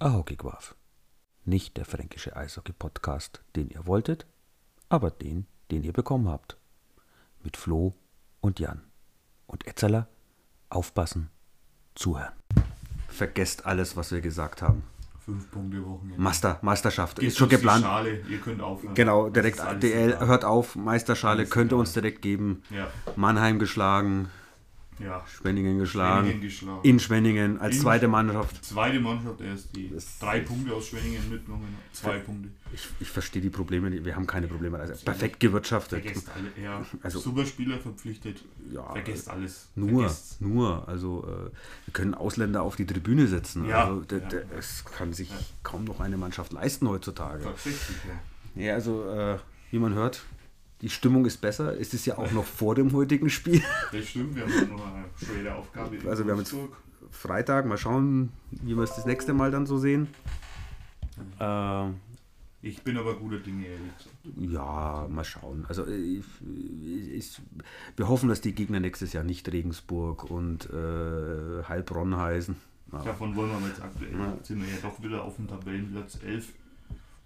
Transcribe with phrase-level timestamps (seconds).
[0.00, 0.76] Ahokigwaf.
[1.44, 4.26] Nicht der fränkische Eishockey-Podcast, den ihr wolltet,
[4.88, 6.56] aber den, den ihr bekommen habt.
[7.42, 7.94] Mit Flo
[8.40, 8.82] und Jan.
[9.48, 10.06] Und Etzeler,
[10.68, 11.30] aufpassen,
[11.96, 12.32] zuhören.
[13.08, 14.84] Vergesst alles, was wir gesagt haben.
[15.18, 16.20] Fünf Punkte Wochenende.
[16.20, 17.82] Master, Meisterschaft Geht ist schon geplant.
[17.84, 18.94] Schale, ihr könnt aufhören.
[18.94, 20.26] Genau, direkt DL egal.
[20.28, 21.80] hört auf, Meisterschale Alles könnt ihr egal.
[21.80, 22.62] uns direkt geben.
[22.70, 22.86] Ja,
[23.16, 24.28] Mannheim geschlagen,
[25.00, 25.24] ja.
[25.26, 26.80] Schwenningen geschlagen, Schwenningen geschlagen.
[26.82, 28.64] in Schwenningen als In- zweite Mannschaft.
[28.64, 31.76] Zweite Mannschaft erst die Das- drei Punkte aus Schwenningen mitgenommen.
[31.92, 32.48] Zwei Punkte.
[32.72, 34.78] Ich, ich verstehe die Probleme, wir haben keine Probleme.
[34.78, 36.02] Also perfekt gewirtschaftet.
[36.02, 36.64] Vergesst alle.
[36.64, 38.38] Ja, Also- super Spieler verpflichtet.
[38.72, 39.68] Ja, Vergesst alles.
[39.74, 40.40] Nur, Vergesst's.
[40.40, 40.86] nur.
[40.88, 41.50] Also äh,
[41.86, 43.66] wir können Ausländer auf die Tribüne setzen.
[43.66, 45.36] Ja, Also, der, der, es kann sich Ja.
[45.62, 47.42] kaum noch eine Mannschaft leisten heutzutage.
[47.44, 48.62] Tatsächlich, ja.
[48.62, 49.38] Ja, also äh,
[49.70, 50.22] wie man hört,
[50.82, 51.78] die Stimmung ist besser.
[51.80, 53.62] Es ist ja auch noch vor dem heutigen Spiel.
[53.92, 55.98] Das stimmt, wir haben noch eine schwere Aufgabe.
[56.08, 56.54] Also wir haben jetzt-.
[57.10, 60.08] Freitag, mal schauen, wie wir es das nächste Mal dann so sehen.
[61.40, 61.94] Ähm,
[62.60, 64.16] Ich bin aber guter Dinge, ehrlich gesagt.
[64.36, 65.64] Ja, mal schauen.
[65.68, 66.24] Also äh, ich,
[67.12, 67.40] ich,
[67.96, 72.56] wir hoffen, dass die Gegner nächstes Jahr nicht Regensburg und äh, Heilbronn heißen.
[72.92, 73.02] Ja.
[73.02, 74.12] Davon wollen wir jetzt aktuell.
[74.12, 74.34] Ja.
[74.34, 76.52] Jetzt sind wir ja doch wieder auf dem Tabellenplatz 11.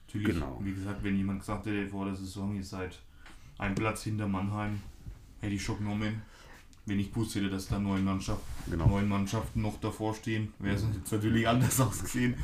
[0.06, 0.61] Natürlich, Genau.
[0.62, 2.98] wie gesagt, wenn jemand gesagt hätte vor der Saison, ihr seid
[3.62, 4.80] ein Platz hinter Mannheim,
[5.41, 6.22] hätte ich schon genommen.
[6.84, 8.86] Wenn ich gewusst hätte, dass da neun, Mannschaft, Genau.
[8.88, 12.34] neun Mannschaften noch davor stehen, wäre es jetzt natürlich anders ausgesehen.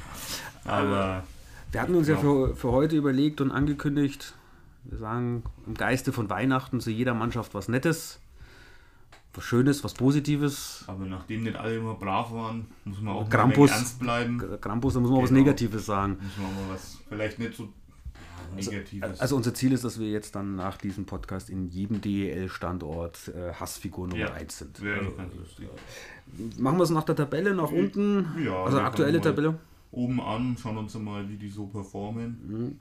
[0.65, 1.25] Aber
[1.73, 2.47] Wir hatten uns ja Genau.
[2.49, 4.35] für, für heute überlegt und angekündigt,
[4.85, 8.21] wir sagen im Geiste von Weihnachten zu jeder Mannschaft was Nettes,
[9.35, 10.85] was Schönes, was Positives.
[10.87, 13.71] Aber nachdem nicht alle immer brav waren, muss man auch Krampus.
[13.73, 14.41] ernst bleiben.
[14.61, 15.41] Krampus, da muss man was Genau.
[15.41, 16.17] Negatives sagen.
[16.23, 17.69] Muss man mal was, vielleicht nicht so
[18.57, 19.21] ja, Negatives.
[19.21, 23.53] Also unser Ziel ist, dass wir jetzt dann nach diesem Podcast in jedem DEL-Standort äh,
[23.55, 24.83] Hassfigur Nummer Ja, 1 sind.
[24.83, 25.69] wäre Also, ganz lustig.
[26.59, 28.27] machen wir es nach der Tabelle, nach unten.
[28.45, 29.59] Ja, also aktuelle Tabelle.
[29.91, 32.79] Oben an, schauen uns mal, wie die so performen.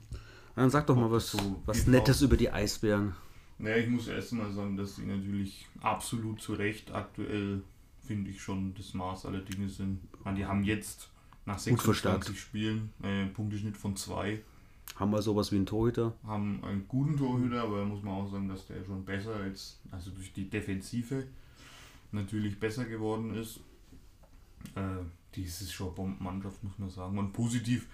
[0.54, 2.26] Dann sag doch mal was, So, was Nettes drauf.
[2.26, 3.14] über die Eisbären.
[3.58, 7.62] Naja, ich muss erst mal sagen, dass sie natürlich absolut zu Recht aktuell,
[8.06, 10.00] finde ich, schon das Maß aller Dinge sind.
[10.24, 11.08] Meine, die haben jetzt
[11.46, 12.24] nach Gut verstärkt.
[12.24, 14.40] 26 Spielen äh, einen Punkteschnitt von 2,
[14.98, 16.14] Haben wir sowas wie einen Torhüter?
[16.26, 19.80] haben einen guten Torhüter, aber da muss man auch sagen, dass der schon besser als,
[19.92, 21.24] also durch die Defensive
[22.10, 23.60] natürlich besser geworden ist.
[24.74, 25.04] Äh,
[25.34, 27.16] dies ist schon Bombenmannschaft, muss man sagen.
[27.16, 27.86] Und positiv,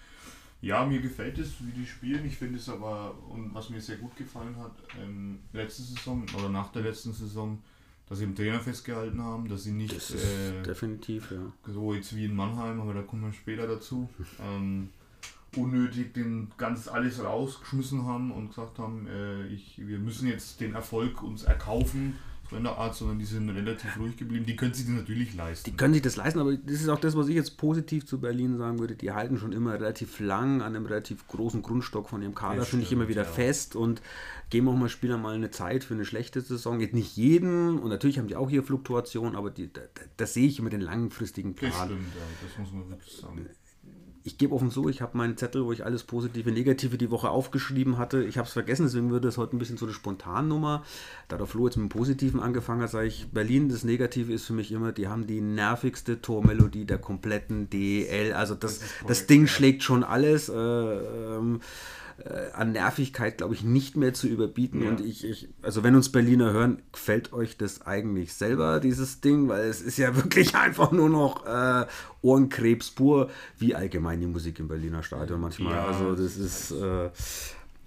[0.61, 2.25] ja, mir gefällt es, wie die spielen.
[2.25, 6.49] Ich finde es aber, und was mir sehr gut gefallen hat, ähm, letzte Saison oder
[6.49, 7.61] nach der letzten Saison,
[8.09, 11.51] dass sie im Trainer festgehalten haben, dass sie nicht Das ist äh, definitiv, ja.
[11.71, 14.09] so jetzt wie in Mannheim, aber da kommen wir später dazu,
[14.41, 14.89] ähm,
[15.57, 20.73] unnötig den ganz alles rausgeschmissen haben und gesagt haben, äh, ich, wir müssen jetzt den
[20.73, 22.15] Erfolg uns erkaufen,
[22.47, 24.45] so in der Art, sondern die sind relativ ruhig geblieben.
[24.45, 25.71] Die können sich das natürlich leisten.
[25.71, 28.19] Die können sich das leisten, aber das ist auch das, was ich jetzt positiv zu
[28.21, 28.95] Berlin sagen würde.
[28.95, 32.69] Die halten schon immer relativ lang an einem relativ großen Grundstock von ihrem Kader, Das
[32.69, 33.27] finde ich immer wieder ja.
[33.27, 33.99] fest und
[34.51, 36.79] geben auch mal Spielern mal eine Zeit für eine schlechte Saison.
[36.79, 40.35] Jetzt nicht jeden und natürlich haben die auch hier Fluktuation, aber die, da, da- das
[40.35, 41.87] sehe ich immer den langfristigen das Plan.
[41.87, 43.47] stimmt, ja, das muss man wirklich sagen.
[44.27, 47.29] Ich gebe offen zu, ich habe meinen Zettel, wo ich alles Positive, Negative die Woche
[47.29, 48.23] aufgeschrieben hatte.
[48.23, 50.83] Ich habe es vergessen, deswegen würde es heute ein bisschen so eine Spontannummer.
[51.27, 54.47] Da der Flo jetzt mit dem Positiven angefangen hat, sage ich, Berlin, das Negative ist
[54.47, 58.33] für mich immer, die haben die nervigste Tormelodie der kompletten DEL.
[58.33, 60.49] Also das, Das das, Ding schlägt schon alles.
[60.49, 61.61] Äh, ähm,
[62.23, 64.81] äh, an Nervigkeit, glaube ich, nicht mehr zu überbieten.
[64.83, 64.89] Ja.
[64.89, 69.49] Und ich, ich, also wenn uns Berliner hören, gefällt euch das eigentlich selber, dieses Ding?
[69.49, 71.85] Weil es ist ja wirklich einfach nur noch äh,
[72.21, 75.73] Ohrenkrebs pur, wie allgemein die Musik im Berliner Stadion manchmal.
[75.73, 77.09] Ja, also das ist, äh,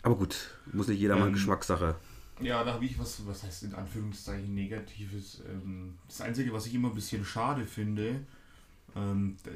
[0.02, 1.96] aber gut, muss nicht jeder mal Ähm, Geschmackssache.
[2.40, 5.42] Ja, da habe ich was, was heißt in Anführungszeichen Negatives.
[5.48, 8.20] Ähm, das Einzige, was ich immer ein bisschen schade finde,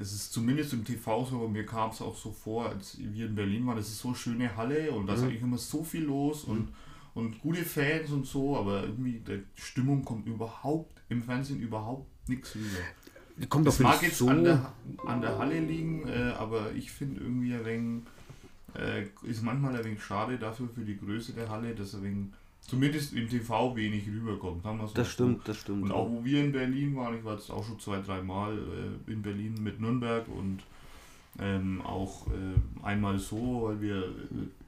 [0.01, 3.27] es ist zumindest im TV so, aber mir kam es auch so vor, als wir
[3.27, 5.27] in Berlin waren, das ist so eine schöne Halle und da ist Mhm.
[5.29, 6.69] eigentlich immer so viel los und,
[7.15, 12.55] und gute Fans und so, aber irgendwie die Stimmung kommt überhaupt im Fernsehen überhaupt nichts
[12.55, 13.49] rüber.
[13.49, 14.29] Kommt Das mag jetzt so.
[14.29, 14.73] an, der,
[15.07, 18.03] an der Halle liegen, äh, aber ich finde irgendwie ein wenig,
[18.75, 22.27] äh, ist manchmal ein wenig schade dafür für die Größe der Halle, dass ein wenig,
[22.73, 24.63] zumindest im TV wenig rüberkommt.
[24.65, 24.91] So.
[24.95, 25.83] Das stimmt, das stimmt.
[25.83, 28.57] Und auch wo wir in Berlin waren, ich war jetzt auch schon zwei, drei Mal
[28.57, 30.61] äh, in Berlin mit Nürnberg und
[31.39, 34.05] ähm, auch äh, einmal so, weil wir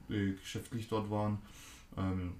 [0.09, 1.39] äh, äh, geschäftlich dort waren.
[1.97, 2.33] Ähm,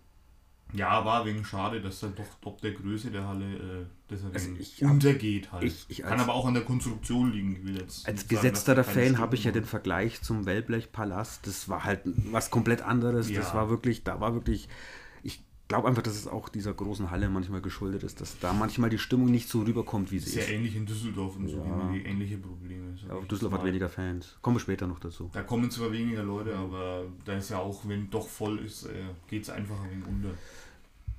[0.73, 4.49] ja, war wegen schade, dass dann doch top der Größe der Halle äh, das Also
[4.59, 5.63] ich untergeht halt.
[5.63, 7.55] ich- ich Kann aber auch an der Konstruktion liegen.
[7.55, 11.47] Ich will jetzt Als gesetzter Fan habe ich ja den Vergleich zum Wellblechpalast.
[11.47, 12.01] Das war halt
[12.31, 13.29] was komplett anderes.
[13.31, 13.39] Ja.
[13.39, 14.69] Das war wirklich, da war wirklich, ich
[15.67, 18.97] glaube einfach, dass es auch dieser großen Halle manchmal geschuldet ist, dass da manchmal die
[18.97, 20.45] Stimmung nicht so rüberkommt, wie sie ist.
[20.45, 21.93] Sehr ähnlich in Düsseldorf und so, ja.
[21.93, 22.95] wie ähnliche Probleme.
[23.07, 24.37] Ja, Düsseldorf hat weniger Fans.
[24.41, 25.29] Kommen wir später noch dazu.
[25.33, 28.91] Da kommen zwar weniger Leute, aber da ist ja auch, wenn doch voll ist, äh,
[29.27, 30.29] geht es einfach ein wenig unter.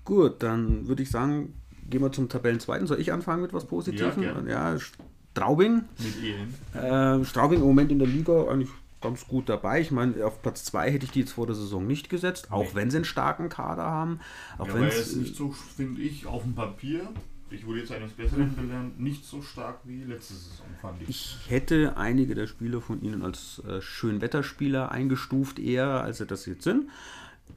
[0.05, 1.55] Gut, dann würde ich sagen,
[1.91, 2.87] gehen wir zum Tabellenzweiten.
[2.87, 4.23] Soll ich anfangen mit was Positivem?
[4.23, 5.85] Ja, ja Straubing.
[5.99, 7.21] Mit EM.
[7.21, 8.71] Äh, Straubing im Moment in der Liga eigentlich
[9.07, 9.81] ganz gut dabei.
[9.81, 12.65] Ich meine, auf Platz 2 hätte ich die jetzt vor der Saison nicht gesetzt, auch
[12.65, 12.75] nee.
[12.75, 14.21] wenn sie einen starken Kader haben.
[14.59, 17.09] Auch ja, aber er ist nicht so, finde ich, auf dem Papier,
[17.51, 21.09] ich wurde jetzt eines Besseren gelernt, nicht so stark wie letzte Saison, fand ich.
[21.09, 26.47] Ich hätte einige der Spieler von ihnen als äh, Schönwetterspieler eingestuft, eher als sie das
[26.47, 26.89] jetzt sind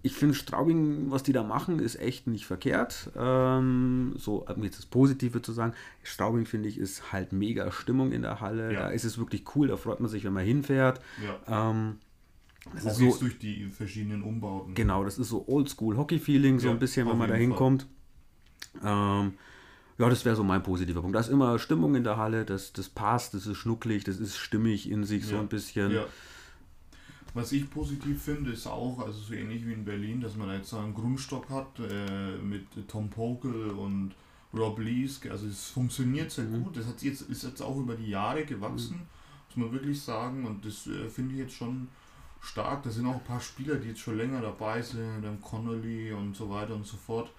[0.02, 3.10] ich finde Straubing, was die da machen, ist echt nicht verkehrt.
[3.18, 5.74] Ähm, so, um jetzt das Positive zu sagen,
[6.04, 8.74] Straubing finde ich ist halt mega Stimmung in der Halle.
[8.74, 8.80] Ja.
[8.82, 11.02] Da ist es wirklich cool, da freut man sich, wenn man hinfährt.
[11.24, 11.72] Ja.
[11.72, 11.98] Ähm,
[12.74, 14.74] das ist so, durch die verschiedenen Umbauten.
[14.74, 17.88] Genau, das ist so Oldschool-Hockey-Feeling, so ja, ein bisschen, wenn man da hinkommt.
[18.84, 19.34] Ähm,
[19.98, 21.16] ja, das wäre so mein positiver Punkt.
[21.16, 24.38] Da ist immer Stimmung in der Halle, das, das passt, das ist schnucklig, das ist
[24.38, 25.92] stimmig in sich so ein bisschen.
[27.34, 30.74] Was ich positiv finde, ist auch, also so ähnlich wie in Berlin, dass man jetzt
[30.74, 34.16] einen Grundstock hat äh, mit Tom Pokel und
[34.54, 35.22] Rob Lees.
[35.30, 36.64] Also es funktioniert sehr mhm.
[36.64, 36.78] gut.
[36.78, 39.08] Das hat jetzt, ist jetzt auch über die Jahre gewachsen, mhm.
[39.48, 40.46] muss man wirklich sagen.
[40.46, 41.88] Und das äh, finde ich jetzt schon
[42.42, 42.82] stark.
[42.84, 46.36] Da sind auch ein paar Spieler, die jetzt schon länger dabei sind, dann Connolly und
[46.36, 47.32] so weiter und so fort.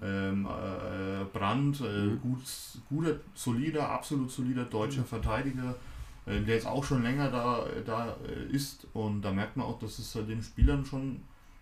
[0.00, 2.20] Ähm, äh, Brandt, äh, mhm.
[2.20, 2.40] gut,
[2.88, 5.06] guter, solider, absolut solider deutscher mhm.
[5.06, 5.93] Verteidiger äh,
[6.26, 9.98] der jetzt auch schon länger da, da äh, ist und da merkt man auch, dass
[9.98, 11.20] es halt den Spielern schon,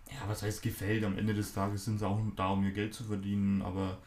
[0.09, 2.93] ja, was heißt gefällt, am Ende des Tages sind sie auch da, um ihr Geld
[2.93, 3.97] zu verdienen, aber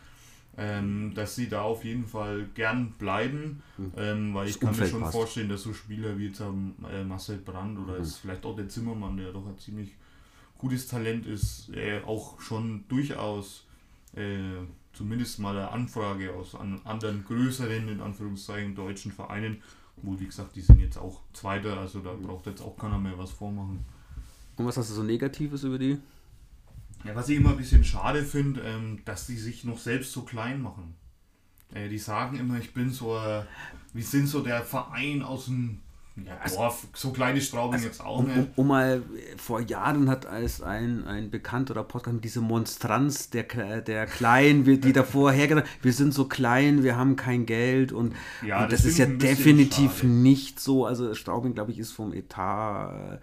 [0.59, 3.93] ähm, dass sie da auf jeden Fall gern bleiben, hm.
[3.97, 5.13] ähm, weil ich kann Umfeld mir schon passt.
[5.15, 8.03] vorstellen, dass so Spieler wie jetzt äh, Marcel Brand oder mhm.
[8.03, 9.95] ist vielleicht auch der Zimmermann, der doch ein ziemlich
[10.57, 13.67] gutes Talent ist, äh, auch schon durchaus
[14.15, 14.65] äh,
[14.95, 19.63] zumindest mal eine Anfrage aus an anderen größeren, in Anführungszeichen, deutschen Vereinen
[20.03, 23.19] wo, wie gesagt, die sind jetzt auch Zweiter, also da braucht jetzt auch keiner mehr
[23.19, 23.85] was vormachen.
[24.57, 25.99] Und was hast du so Negatives über die?
[27.05, 30.23] Ja, was ich immer ein bisschen schade finde, ähm, dass die sich noch selbst so
[30.23, 30.95] klein machen.
[31.75, 33.45] Äh, die sagen immer, ich bin so, äh,
[33.93, 35.81] wir sind so der Verein aus dem
[36.25, 38.39] ja, also, Dorf, so kleine Straubing also, jetzt auch um, nicht.
[38.39, 39.03] Um, um, mal,
[39.37, 43.45] vor Jahren hat als ein, ein bekannter Podcast diese Monstranz der,
[43.83, 48.15] der Kleinen, die davor hergedacht wir sind so klein, wir haben kein Geld und,
[48.45, 50.09] ja, und das, das ist ja definitiv schade.
[50.09, 50.87] nicht so.
[50.87, 53.21] Also Straubing, glaube ich, ist vom Etat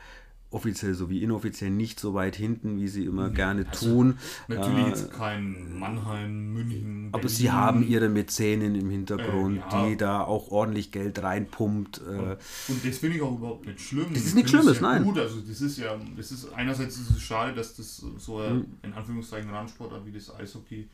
[0.53, 3.33] offiziell sowie inoffiziell nicht so weit hinten, wie sie immer mhm.
[3.33, 4.17] gerne also tun.
[4.47, 7.09] Natürlich äh, jetzt kein Mannheim, München.
[7.11, 7.35] Aber Berlin.
[7.35, 9.87] sie haben ihre Mäzenen im Hintergrund, äh, ja.
[9.87, 12.01] die da auch ordentlich Geld reinpumpt.
[12.01, 12.09] Äh.
[12.09, 12.37] Und,
[12.69, 14.07] und, das finde ich auch überhaupt nicht schlimm.
[14.13, 15.03] Das ist nichts Schlimmes, ja nein.
[15.03, 15.17] Gut.
[15.17, 18.65] Also das ist ja, das ist einerseits ist es schade, dass das so ein, mhm.
[18.83, 20.87] in Anführungszeichen Randsportart wie das Eishockey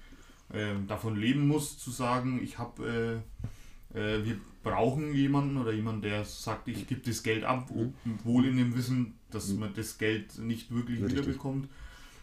[0.54, 3.22] äh, davon leben muss, zu sagen, ich habe
[3.94, 7.94] äh, wir brauchen jemanden oder jemanden, der sagt, ich gebe das Geld ab, mhm.
[8.24, 9.60] wohl in dem Wissen, dass mhm.
[9.60, 11.20] man das Geld nicht wirklich Richtig.
[11.20, 11.70] wiederbekommt.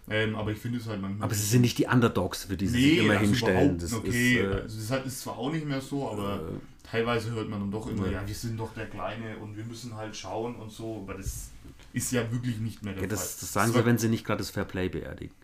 [0.09, 1.25] Ähm, aber ich finde es halt manchmal.
[1.25, 3.77] Aber sie sind nicht die Underdogs, für die sie nee, sich immer hinstellen.
[3.77, 7.33] Das okay, ist, äh, also das ist zwar auch nicht mehr so, aber äh, teilweise
[7.33, 8.21] hört man dann doch immer, ja.
[8.21, 11.51] ja, wir sind doch der Kleine und wir müssen halt schauen und so, aber das
[11.93, 13.41] ist ja wirklich nicht mehr der ja, das, Fall.
[13.41, 15.35] Das sagen das sie, wenn sie nicht gerade das Fairplay beerdigen.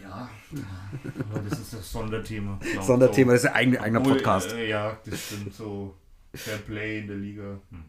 [0.00, 0.28] Ja,
[1.30, 2.58] aber das ist das Sonderthema.
[2.80, 4.52] Sonderthema, das ist ein eigener Podcast.
[4.52, 5.94] Äh, ja, das sind so
[6.34, 7.60] Fairplay in der Liga.
[7.70, 7.84] Hm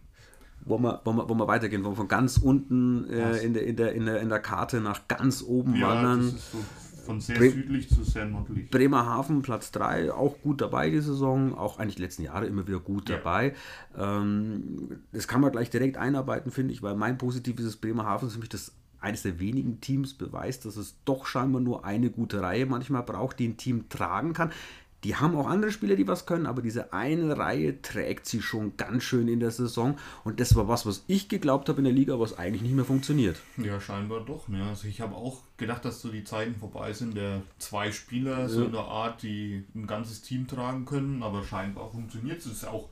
[0.65, 3.63] wollen wir, wollen wir, wollen wir weitergehen, wollen wir von ganz unten äh, in, der,
[3.63, 6.21] in, der, in, der, in der Karte nach ganz oben ja, wandern.
[6.21, 6.57] Das ist so
[7.05, 8.69] von sehr Bre südlich zu sehr nördlich.
[8.69, 12.79] Bremerhaven Platz 3, auch gut dabei die Saison, auch eigentlich die letzten Jahre immer wieder
[12.79, 13.17] gut ja.
[13.17, 13.53] dabei.
[13.97, 18.39] Ähm, das kann man gleich direkt einarbeiten, finde ich, weil mein positives ist Bremerhaven ist
[18.39, 22.65] mich das eines der wenigen Teams beweist, dass es doch scheinbar nur eine gute Reihe
[22.65, 24.51] manchmal braucht, die ein Team tragen kann.
[25.03, 28.77] Die haben auch andere Spieler, die was können, aber diese eine Reihe trägt sie schon
[28.77, 29.97] ganz schön in der Saison.
[30.23, 32.85] Und das war was, was ich geglaubt habe in der Liga, was eigentlich nicht mehr
[32.85, 33.35] funktioniert.
[33.57, 34.47] Ja, scheinbar doch.
[34.47, 34.63] Ne?
[34.63, 38.47] Also ich habe auch gedacht, dass so die Zeiten vorbei sind, der zwei Spieler ja.
[38.47, 42.45] so in der Art, die ein ganzes Team tragen können, aber scheinbar funktioniert es.
[42.45, 42.87] ist auch,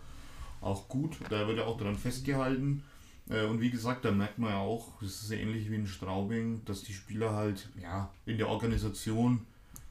[0.60, 1.16] auch gut.
[1.30, 2.84] Da wird ja auch daran festgehalten.
[3.32, 6.64] Äh, und wie gesagt, da merkt man ja auch, das ist ähnlich wie in Straubing,
[6.66, 9.46] dass die Spieler halt ja, in der Organisation,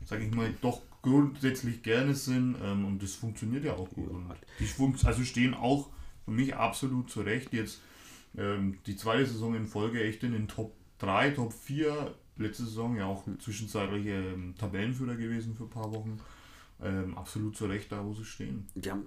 [0.04, 4.10] sage ich mal, doch grundsätzlich gerne sind ähm, und das funktioniert ja auch gut.
[4.10, 5.88] Und die also stehen auch
[6.24, 7.52] für mich absolut zurecht.
[7.52, 7.80] Jetzt
[8.36, 12.14] ähm, die zweite Saison in Folge echt in den Top 3, Top 4.
[12.36, 16.20] Letzte Saison ja auch zwischenzeitlich ähm, Tabellenführer gewesen für ein paar Wochen.
[16.82, 18.66] Ähm, absolut zurecht da, wo sie stehen.
[18.86, 19.04] Haben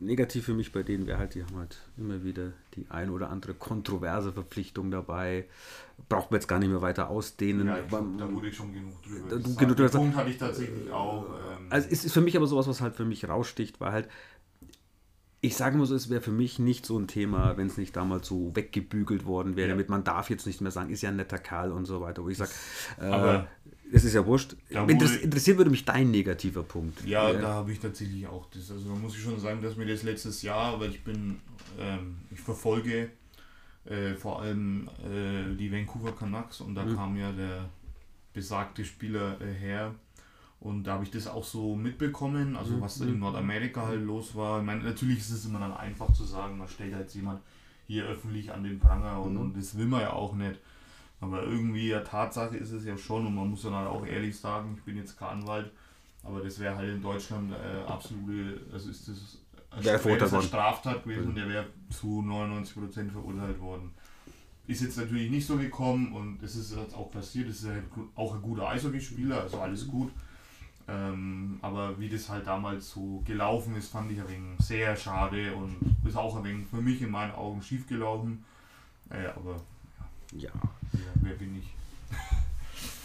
[0.00, 3.30] negativ für mich bei denen wäre halt, die haben halt immer wieder die ein oder
[3.30, 5.46] andere kontroverse Verpflichtung dabei.
[6.08, 7.66] Braucht man jetzt gar nicht mehr weiter ausdehnen.
[7.66, 9.28] Ja, ich, da wurde ich schon genug drüber.
[9.28, 11.26] Da, genug drüber Punkt hatte ich tatsächlich auch.
[11.26, 14.08] Ähm, also es ist für mich aber sowas, was halt für mich raussticht, weil halt
[15.40, 17.94] ich sage mal so, es wäre für mich nicht so ein Thema, wenn es nicht
[17.96, 19.74] damals so weggebügelt worden wäre, ja.
[19.74, 22.24] damit man darf jetzt nicht mehr sagen, ist ja ein netter Kerl und so weiter,
[22.24, 22.50] wo ich sage,
[23.00, 23.44] äh,
[23.92, 24.56] es ist ja wurscht.
[24.70, 27.04] Interess interessiert würde mich dein negativer Punkt.
[27.06, 27.40] Ja, ja.
[27.40, 28.70] da habe ich tatsächlich auch das.
[28.70, 31.40] Also da muss ich schon sagen, dass mir das letztes Jahr, weil ich bin,
[31.78, 33.10] ähm, ich verfolge
[33.84, 36.96] äh, vor allem äh, die Vancouver Canucks und da mhm.
[36.96, 37.68] kam ja der
[38.32, 39.94] besagte Spieler äh, her,
[40.60, 42.80] und da habe ich das auch so mitbekommen, also mhm.
[42.80, 43.20] was in mhm.
[43.20, 44.58] Nordamerika halt los war.
[44.58, 47.40] Ich meine, natürlich ist es immer dann einfach zu sagen, man stellt halt jemand
[47.86, 49.40] hier öffentlich an den Pranger und, mhm.
[49.40, 50.58] und das will man ja auch nicht.
[51.20, 54.38] Aber irgendwie, ja, Tatsache ist es ja schon und man muss dann halt auch ehrlich
[54.38, 55.70] sagen, ich bin jetzt kein Anwalt,
[56.22, 59.38] aber das wäre halt in Deutschland äh, absolute, also ist das
[59.70, 63.92] eine Straftat gewesen und der wäre zu 99% verurteilt worden.
[64.66, 67.84] Ist jetzt natürlich nicht so gekommen und es ist jetzt auch passiert, es ist halt
[68.14, 70.10] auch ein guter Eishockeyspieler, also alles gut.
[70.86, 75.54] Ähm, aber wie das halt damals so gelaufen ist, fand ich ein wenig sehr schade
[75.54, 78.44] und ist auch ein wenig für mich in meinen Augen schief gelaufen.
[79.10, 79.56] Äh, aber
[80.32, 80.48] ja.
[80.48, 80.50] ja.
[81.22, 81.74] Wer bin ich?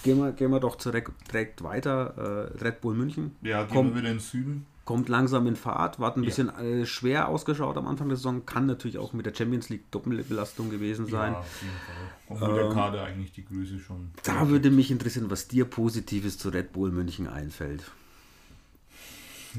[0.03, 2.51] Gehen wir, gehen wir doch direkt, weiter.
[2.57, 3.35] Äh, Red Bull München.
[3.41, 6.61] Ja, gehen Komm, wir wieder ins Süden kommt langsam in Fahrt, war ein bisschen ja.
[6.61, 10.69] äh, schwer ausgeschaut am Anfang der Saison, kann natürlich auch mit der Champions League Doppelbelastung
[10.69, 11.33] gewesen sein.
[11.33, 11.95] Ja, auf jeden Fall.
[12.27, 14.11] Obwohl ähm, der Kader eigentlich die Größe schon.
[14.23, 17.83] Da würde mich interessieren, was dir Positives zu Red Bull München einfällt.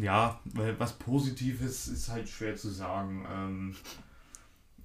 [0.01, 0.41] Ja,
[0.79, 3.25] was Positives ist halt schwer zu sagen.
[3.33, 3.75] Ähm,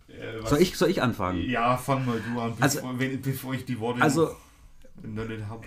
[0.10, 1.42] äh, soll, ich, soll ich anfangen?
[1.50, 4.02] Ja, fang mal du an, bevor, also, wenn, bevor ich die Worte.
[4.02, 4.32] Also,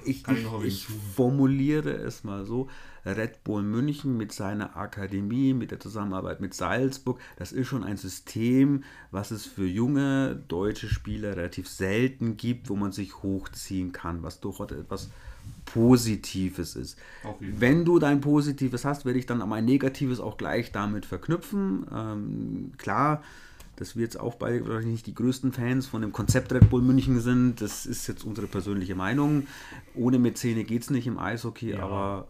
[0.04, 2.68] ich, ich, ich formuliere es mal so:
[3.04, 7.96] Red Bull München mit seiner Akademie, mit der Zusammenarbeit mit Salzburg, das ist schon ein
[7.96, 14.22] System, was es für junge deutsche Spieler relativ selten gibt, wo man sich hochziehen kann,
[14.22, 15.10] was durchaus etwas
[15.64, 16.98] Positives ist.
[17.40, 21.86] Wenn du dein Positives hast, werde ich dann aber ein Negatives auch gleich damit verknüpfen.
[21.92, 23.22] Ähm, klar,
[23.82, 27.20] dass wir jetzt auch beide nicht die größten Fans von dem Konzept Red Bull München
[27.20, 27.60] sind.
[27.60, 29.48] Das ist jetzt unsere persönliche Meinung.
[29.96, 32.28] Ohne Mäzene geht es nicht im Eishockey, ja, aber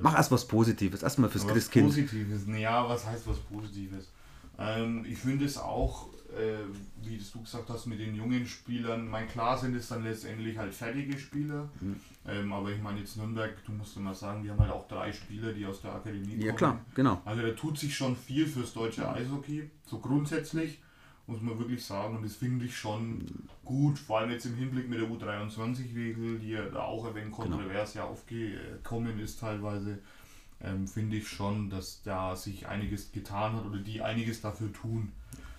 [0.00, 1.88] mach erst was Positives, erstmal fürs Christkind.
[1.88, 4.10] Positives, ja, was heißt was Positives?
[4.58, 6.64] Ähm, ich finde es auch, äh,
[7.02, 10.72] wie du gesagt hast, mit den jungen Spielern, mein klar sind es dann letztendlich halt
[10.72, 11.96] fertige Spieler, mhm.
[12.26, 15.12] ähm, aber ich meine jetzt Nürnberg, du musst immer sagen, wir haben halt auch drei
[15.12, 16.40] Spieler, die aus der Akademie kommen.
[16.40, 17.20] Ja klar, genau.
[17.26, 20.78] Also da tut sich schon viel fürs deutsche Eishockey, so grundsätzlich
[21.26, 22.16] muss man wirklich sagen.
[22.16, 23.24] Und das finde ich schon
[23.64, 27.34] gut, vor allem jetzt im Hinblick mit der U23-Regel, die ja da auch ein wenig
[27.34, 27.56] genau.
[27.56, 28.04] kontrovers genau.
[28.04, 29.98] ja aufgekommen ist teilweise,
[30.62, 35.12] ähm, finde ich schon, dass da sich einiges getan hat oder die einiges dafür tun.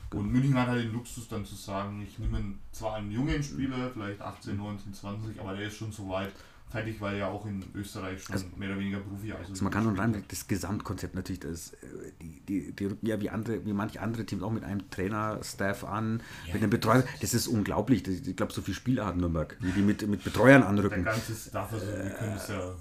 [0.09, 0.23] Genau.
[0.23, 3.91] Und München hat halt den Luxus dann zu sagen, ich nehme zwar einen jungen Spieler,
[3.91, 6.31] vielleicht 18, 19, 20, aber der ist schon so weit,
[6.69, 9.71] fertig, weil ja auch in Österreich schon also, mehr oder weniger Profi also, also man
[9.71, 11.77] kann und rein das Gesamtkonzept natürlich das äh,
[12.21, 15.85] die, die, die rücken ja wie andere wie manche andere Teams auch mit einem Trainer-Staff
[15.85, 19.57] an ja, mit einem Betreuer das ist unglaublich ich glaube so viele Spieler hat Nürnberg
[19.61, 22.75] die, die mit, mit Betreuern anrücken der ganze Staff also wir können es ja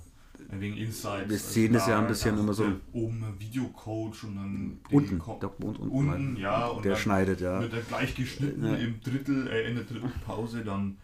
[0.48, 1.28] wegen Insights.
[1.28, 2.66] Wir sehen also es ja ein bisschen immer so.
[2.92, 4.78] Oben Videocoach und dann.
[4.90, 6.66] Unten, der, und, unten, unten ja.
[6.66, 7.60] Und der schneidet, ja.
[7.60, 8.74] Wird er gleich geschnitten ja.
[8.76, 10.98] im Drittel, äh, in der Drittelpause dann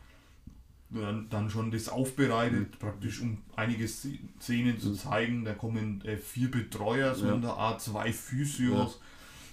[1.31, 2.79] dann schon das aufbereitet, mhm.
[2.79, 4.95] praktisch um einige Szenen zu mhm.
[4.95, 5.45] zeigen.
[5.45, 7.35] Da kommen äh, vier Betreuer, so ja.
[7.35, 9.01] in der Art, zwei Physios.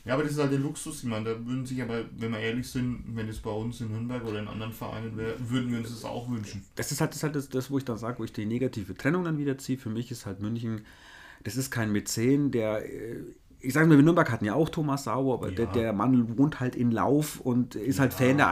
[0.03, 0.09] Ja.
[0.09, 0.13] ja.
[0.13, 1.03] aber das ist halt der Luxus.
[1.03, 3.89] Ich meine, da würden sich aber, wenn wir ehrlich sind, wenn es bei uns in
[3.89, 6.65] Nürnberg oder in anderen Vereinen wäre, würden wir uns das auch wünschen.
[6.75, 8.95] Das ist halt das, halt das, das wo ich dann sage, wo ich die negative
[8.95, 9.77] Trennung dann wieder ziehe.
[9.77, 10.85] Für mich ist halt München,
[11.43, 13.23] das ist kein Mäzen, der äh,
[13.61, 15.55] ich sage mal, wir Nürnberg hatten ja auch Thomas Sauer, aber ja.
[15.55, 18.17] der, der, Mann wohnt halt in Lauf und ist halt ja.
[18.17, 18.47] Fan der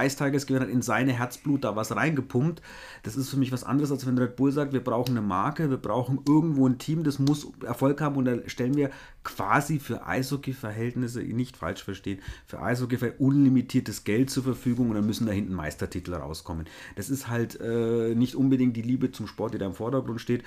[0.45, 2.61] gewesen, hat in seine Herzblut da was reingepumpt.
[3.03, 5.69] Das ist für mich was anderes, als wenn Red Bull sagt, wir brauchen eine Marke,
[5.69, 8.89] wir brauchen irgendwo ein Team, das muss Erfolg haben und da stellen wir
[9.23, 15.25] quasi für Eishockey-Verhältnisse, nicht falsch verstehen, für Eishockey unlimitiertes Geld zur Verfügung und dann müssen
[15.25, 16.65] da hinten Meistertitel rauskommen.
[16.97, 20.43] Das ist halt äh, nicht unbedingt die Liebe zum Sport, die da im Vordergrund steht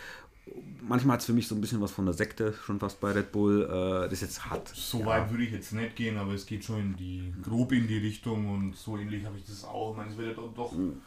[0.83, 3.13] manchmal hat es für mich so ein bisschen was von der Sekte schon fast bei
[3.13, 3.63] Red Bull.
[3.65, 4.69] Äh, das ist jetzt hart.
[4.69, 5.07] So ja.
[5.07, 7.99] weit würde ich jetzt nicht gehen, aber es geht schon in die grob in die
[7.99, 9.93] Richtung und so ähnlich habe ich das auch.
[9.93, 11.01] Ich meine, es wird ja doch, mhm.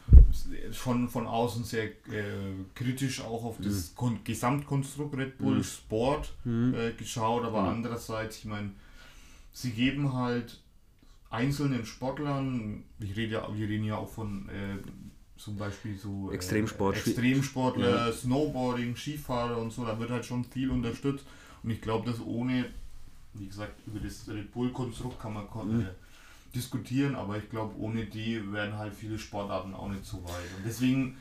[0.72, 4.20] schon von außen sehr äh, kritisch auch auf das mhm.
[4.24, 5.64] Gesamtkonstrukt Red Bull mhm.
[5.64, 6.74] Sport mhm.
[6.74, 8.72] äh, geschaut, aber andererseits, ich meine,
[9.52, 10.60] sie geben halt
[11.30, 14.78] einzelnen Sportlern, ich rede ja, wir reden ja auch von äh,
[15.44, 18.12] zum Beispiel so äh, Extremsport, Extremsportler, ja.
[18.12, 21.26] Snowboarding, Skifahrer und so, da wird halt schon viel unterstützt.
[21.64, 22.66] Und ich glaube, dass ohne
[23.34, 25.82] wie gesagt, über das Red Bull-Konstrukt kann man mhm.
[25.82, 25.86] äh,
[26.56, 30.50] diskutieren, aber ich glaube, ohne die wären halt viele Sportarten auch nicht so weit.
[30.58, 31.18] Und deswegen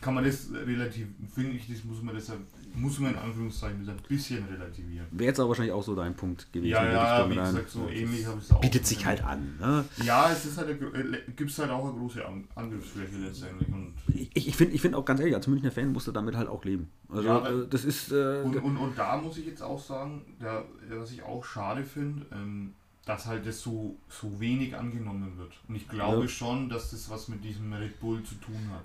[0.00, 2.40] kann man das relativ, finde ich, das muss man deshalb,
[2.74, 5.06] muss man in Anführungszeichen ein bisschen relativieren.
[5.10, 6.70] Wäre jetzt aber wahrscheinlich auch so dein Punkt gewesen.
[6.70, 8.60] Ja, ja, wie gesagt, so ähnlich habe ich es auch.
[8.60, 9.84] Bietet sich halt an, ne?
[10.04, 12.22] Ja, es ist halt, äh, gibt es halt auch eine große
[12.54, 13.68] Angriffsfläche letztendlich.
[13.68, 16.36] Und ich ich finde ich find auch ganz ehrlich, als Münchner Fan musst du damit
[16.36, 16.90] halt auch leben.
[17.08, 18.10] Also, ja, äh, das ist.
[18.12, 21.84] Äh, und, und, und da muss ich jetzt auch sagen, da, was ich auch schade
[21.84, 25.52] finde, ähm, dass halt das so, so wenig angenommen wird.
[25.68, 26.28] Und ich glaube ja.
[26.28, 28.84] schon, dass das was mit diesem Red Bull zu tun hat.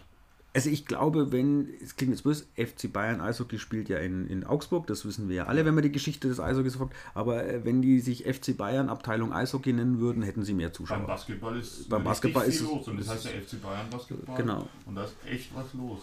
[0.60, 4.44] Also ich glaube, wenn, es klingt jetzt böse, FC Bayern Eishockey spielt ja in, in
[4.44, 7.63] Augsburg, das wissen wir ja alle, wenn man die Geschichte des Eishockeys verfolgt, aber äh,
[7.63, 10.98] wenn die sich FC Bayern Abteilung Eishockey nennen würden, hätten sie mehr Zuschauer.
[10.98, 14.36] Beim Basketball ist, Beim Basketball ist viel los und das heißt ja FC Bayern Basketball
[14.36, 14.68] genau.
[14.86, 16.01] und da ist echt was los.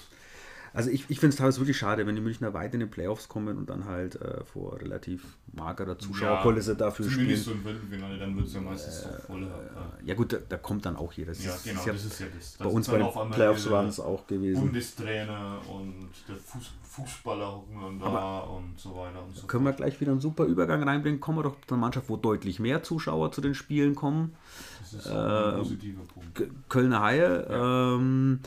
[0.73, 3.29] Also ich, ich finde es teilweise wirklich schade, wenn die Münchner weit in den Playoffs
[3.29, 7.37] kommen und dann halt äh, vor relativ magerer Zuschauerkulisse ja, dafür spielen.
[7.37, 9.45] so im Viertelfinale, dann wird es ja meistens äh, voll.
[9.45, 11.33] Äh, ja gut, da, da, kommt dann auch jeder.
[11.33, 12.57] Das ja, ist, genau, ist ja das ist ja das.
[12.59, 14.61] bei uns bei den Playoffs waren es auch gewesen.
[14.61, 19.65] Bundestrainer und der Fuß, Fußballer hocken dann da Aber und so weiter und so Können
[19.65, 21.21] wir gleich wieder einen super Übergang reinbringen.
[21.21, 24.35] Kommen wir doch zu einer Mannschaft, wo deutlich mehr Zuschauer zu den Spielen kommen.
[24.81, 26.69] Das ist ein äh, positiver Punkt.
[26.69, 27.47] Kölner Haie.
[27.49, 27.95] Ja.
[27.95, 28.41] Ähm,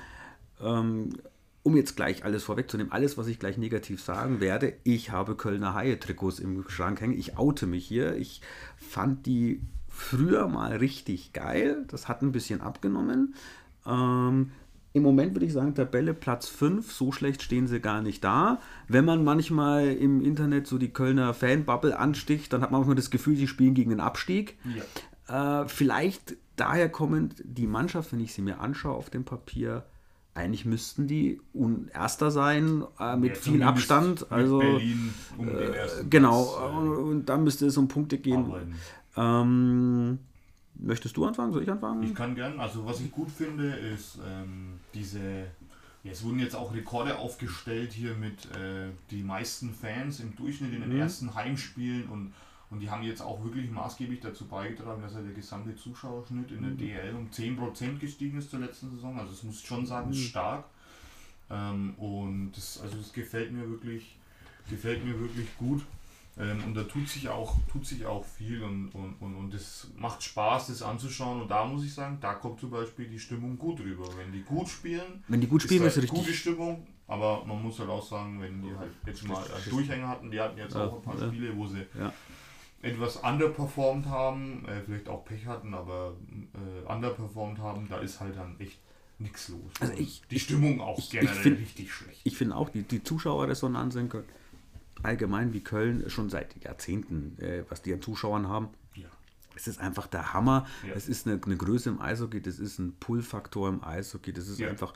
[0.62, 1.10] ähm,
[1.70, 5.76] um jetzt gleich alles vorwegzunehmen, alles, was ich gleich negativ sagen werde, ich habe Kölner
[5.76, 7.18] Haie-Trikots im Schrank hängen.
[7.18, 8.16] Ich oute mich hier.
[8.16, 8.42] Ich
[8.76, 11.86] fand die früher mal richtig geil.
[11.88, 13.36] Das hat ein bisschen abgenommen.
[13.86, 14.50] Ähm,
[14.94, 18.60] Im Moment würde ich sagen, Tabelle Platz 5, so schlecht stehen sie gar nicht da.
[18.88, 23.12] Wenn man manchmal im Internet so die Kölner Fanbubble ansticht, dann hat man manchmal das
[23.12, 24.58] Gefühl, sie spielen gegen den Abstieg.
[25.28, 25.62] Ja.
[25.62, 29.86] Äh, vielleicht daher kommend die Mannschaft, wenn ich sie mir anschaue auf dem Papier,
[30.39, 31.41] eigentlich müssten die
[31.93, 34.31] Erster sein, äh, mit ja, viel Abstand.
[34.31, 38.17] Also, Berlin um den äh, ersten Genau, Platz, äh, und dann müsste es um Punkte
[38.17, 38.75] gehen.
[39.15, 40.19] Ähm,
[40.75, 41.51] möchtest du anfangen?
[41.53, 42.03] Soll ich anfangen?
[42.03, 42.60] Ich kann gern.
[42.60, 45.19] Also was ich gut finde, ist ähm, diese.
[46.03, 50.74] Ja, es wurden jetzt auch Rekorde aufgestellt hier mit äh, die meisten Fans im Durchschnitt
[50.74, 51.00] in den mhm.
[51.01, 52.34] ersten Heimspielen und
[52.72, 56.72] und die haben jetzt auch wirklich maßgeblich dazu beigetragen, dass der gesamte Zuschauerschnitt in der
[56.72, 56.78] mhm.
[56.78, 59.18] DL um 10% gestiegen ist zur letzten Saison.
[59.18, 60.24] Also das muss ich schon sagen, ist mhm.
[60.24, 60.66] stark.
[61.50, 64.18] Ähm, und das, also das gefällt mir wirklich,
[64.70, 65.84] gefällt mir wirklich gut.
[66.38, 69.88] Ähm, und da tut sich auch, tut sich auch viel und, und, und, und das
[69.98, 71.42] macht Spaß, das anzuschauen.
[71.42, 74.05] Und da muss ich sagen, da kommt zum Beispiel die Stimmung gut rüber.
[74.16, 76.27] Wenn die gut spielen, wenn die gut spielen, ist, halt ist richtig.
[76.27, 76.86] gute Stimmung.
[77.08, 80.40] Aber man muss halt auch sagen, wenn die halt jetzt mal einen Durchhänger hatten, die
[80.40, 82.14] hatten jetzt auch ein paar Spiele, wo sie ja
[82.81, 86.15] etwas underperformed haben, äh, vielleicht auch Pech hatten, aber
[86.53, 88.79] äh, underperformed haben, da ist halt dann echt
[89.18, 89.72] nichts los.
[89.79, 92.22] Also ich, die Stimmung auch ich, generell ich find, richtig schlecht.
[92.24, 94.24] Ich finde auch, die, die Zuschauerresonanz in Köln,
[95.03, 98.70] allgemein wie Köln, schon seit Jahrzehnten, äh, was die an Zuschauern haben.
[98.96, 99.07] Ja.
[99.55, 100.65] Es ist einfach der Hammer.
[100.87, 100.94] Ja.
[100.94, 104.59] Es ist eine, eine Größe im Eishockey, das ist ein Pull-Faktor im Eishockey, das ist
[104.59, 104.70] ja.
[104.70, 104.94] einfach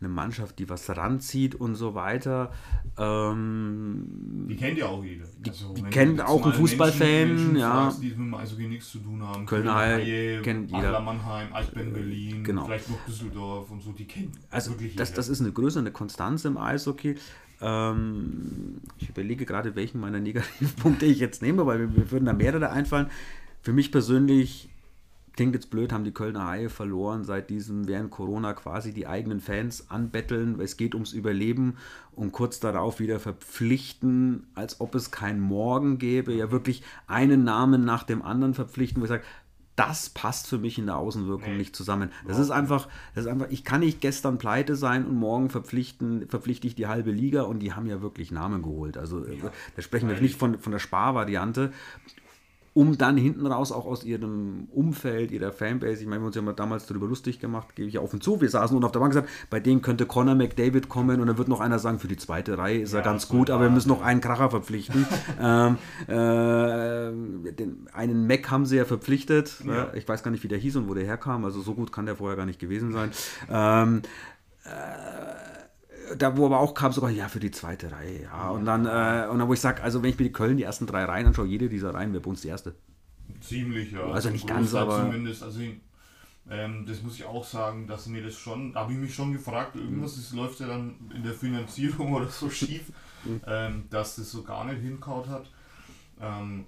[0.00, 2.52] eine Mannschaft, die was ranzieht und so weiter.
[2.96, 5.26] Ähm, die kennt ja auch jeder.
[5.38, 7.70] Die, also, die kennt auch ein Fußballfan, ja.
[7.70, 9.44] Fragst, die mit dem Eishockey nichts zu tun haben.
[9.44, 11.00] Kölner Haie kennt jeder.
[11.00, 12.64] Mannheim, Eisbären Berlin, genau.
[12.64, 15.16] vielleicht noch Düsseldorf und so, die kennt also wirklich das, jeder.
[15.16, 17.16] das ist eine Größe, eine Konstanz im Eishockey.
[17.60, 22.70] Ähm, ich überlege gerade, welchen meiner Negativpunkte ich jetzt nehme, weil mir würden da mehrere
[22.70, 23.10] einfallen.
[23.62, 24.70] Für mich persönlich
[25.40, 29.40] klingt jetzt blöd, haben die Kölner Haie verloren, seit diesem während Corona quasi die eigenen
[29.40, 30.60] Fans anbetteln.
[30.60, 31.78] Es geht ums Überleben
[32.12, 36.34] und kurz darauf wieder verpflichten, als ob es kein Morgen gäbe.
[36.34, 39.24] Ja, wirklich einen Namen nach dem anderen verpflichten, wo ich sage,
[39.76, 41.56] das passt für mich in der Außenwirkung nee.
[41.56, 42.10] nicht zusammen.
[42.28, 46.28] Das ist einfach, das ist einfach, ich kann nicht gestern pleite sein und morgen verpflichten,
[46.28, 48.98] verpflichte ich die halbe Liga und die haben ja wirklich Namen geholt.
[48.98, 49.50] Also ja.
[49.74, 51.72] da sprechen wir nicht von, von der Sparvariante
[52.72, 56.36] um dann hinten raus auch aus ihrem Umfeld, ihrer Fanbase, ich meine, wir haben uns
[56.36, 59.00] ja damals darüber lustig gemacht, gebe ich auf und zu, wir saßen und auf der
[59.00, 62.06] Bank gesagt, bei denen könnte Conor McDavid kommen und dann wird noch einer sagen, für
[62.06, 65.04] die zweite Reihe ist ja, er ganz gut, aber wir müssen noch einen Kracher verpflichten.
[65.40, 69.72] ähm, äh, den, einen Mac haben sie ja verpflichtet, ja.
[69.72, 69.92] Ne?
[69.94, 72.06] ich weiß gar nicht, wie der hieß und wo der herkam, also so gut kann
[72.06, 73.10] der vorher gar nicht gewesen sein.
[73.50, 74.02] Ähm,
[74.64, 75.49] äh,
[76.16, 78.50] da wo aber auch kam sogar, ja, für die zweite Reihe, ja.
[78.50, 80.62] Und dann, äh, und dann wo ich sage, also wenn ich mir die Köln die
[80.62, 82.74] ersten drei Reihen anschaue, jede dieser Reihen wäre bei uns die erste.
[83.40, 84.04] Ziemlich, ja.
[84.04, 85.00] Also nicht ganz, aber...
[85.00, 85.60] Zumindest, also
[86.48, 89.32] ähm, das muss ich auch sagen, dass mir das schon, da habe ich mich schon
[89.32, 92.92] gefragt, irgendwas das läuft ja dann in der Finanzierung oder so schief,
[93.24, 93.40] mhm.
[93.46, 95.50] ähm, dass das so gar nicht hinkaut hat.
[96.20, 96.66] Ähm,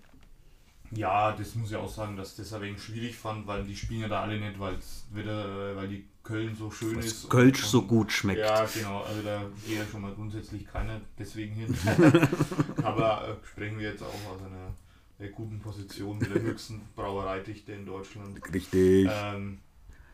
[0.94, 4.02] ja, das muss ich auch sagen, dass das ein wenig schwierig fand, weil die spielen
[4.02, 4.76] ja da alle nicht, weil
[5.12, 7.31] wieder, weil die Köln so schön Was ist.
[7.31, 8.40] Kölsch und, so gut schmeckt.
[8.40, 11.76] Ja, genau, also da gehe ja schon mal grundsätzlich keiner deswegen hin.
[12.83, 14.74] Aber äh, sprechen wir jetzt auch aus einer
[15.18, 18.40] der guten Position mit der höchsten Brauereidichte in Deutschland.
[18.52, 19.09] Richtig.
[19.11, 19.61] Ähm,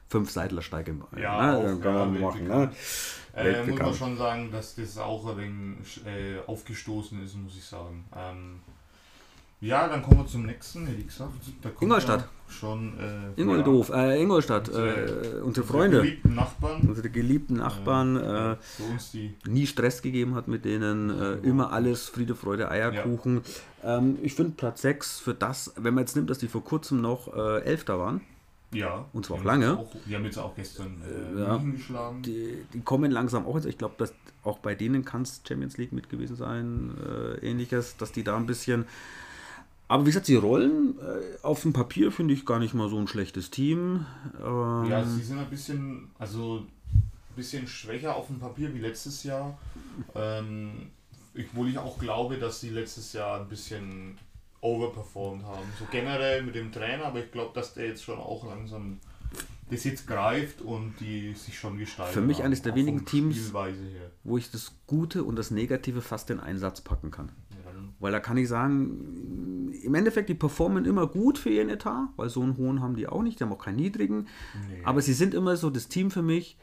[0.08, 1.04] Fünf Seidler steigen.
[1.20, 1.58] Ja, ne?
[1.58, 2.48] auch, Dann kann ja, man machen.
[2.48, 2.72] Ne?
[3.34, 7.64] äh, muss man schon sagen, dass das auch ein wenig äh, aufgestoßen ist, muss ich
[7.64, 8.06] sagen.
[8.16, 8.60] Ähm,
[9.60, 11.32] ja, dann kommen wir zum nächsten, hätte ich gesagt.
[11.62, 12.20] Da kommt Ingolstadt.
[12.20, 16.80] ja Schon, äh, Ingoldorf, äh, Ingolstadt, Unsere- äh, unsere unsere Freunde, geliebten Nachbarn.
[16.88, 21.32] unsere geliebten Nachbarn, äh, äh, für uns die nie Stress gegeben hat mit denen, äh,
[21.46, 23.42] immer alles Friede, Freude, Eierkuchen.
[23.84, 27.02] Ähm, ich finde Platz 6 für das, wenn man jetzt nimmt, dass die vor kurzem
[27.02, 28.22] noch äh, Elfter waren,
[28.72, 29.04] Ja.
[29.12, 29.66] Und zwar auch lange.
[29.66, 31.52] jetzt Auch, die haben jetzt auch gestern äh, Ja.
[31.58, 32.22] München geschlagen.
[32.22, 33.66] die, die kommen langsam auch ins.
[33.66, 37.98] Ich glaube, dass auch bei denen kann es Champions League mit gewesen sein, äh, ähnliches,
[37.98, 38.86] dass die da ein bisschen.
[39.88, 40.98] Aber wie gesagt, sie rollen.
[40.98, 44.04] Äh, auf dem Papier finde ich gar nicht mal so ein schlechtes Team.
[44.38, 49.24] Ähm, Ja, sie sind ein bisschen, also ein bisschen schwächer auf dem Papier wie letztes
[49.24, 49.58] Jahr.
[50.14, 50.90] Ähm,
[51.36, 54.18] obwohl ich auch glaube, dass sie letztes Jahr ein bisschen
[54.60, 55.66] overperformed haben.
[55.78, 58.98] So generell mit dem Trainer, aber ich glaube, dass der jetzt schon auch langsam
[59.70, 63.52] das jetzt greift und die sich schon gestaltet Für mich eines der wenigen Teams-
[64.24, 67.30] wo ich das Gute und das Negative fast in einen Satz packen kann.
[68.00, 72.28] Weil da kann ich sagen, im Endeffekt, die performen immer gut für ihren Etat, weil
[72.28, 74.26] so einen hohen haben die auch nicht, die haben auch keinen niedrigen.
[74.68, 74.84] Nee.
[74.84, 76.56] Aber sie sind immer so das Team für mich,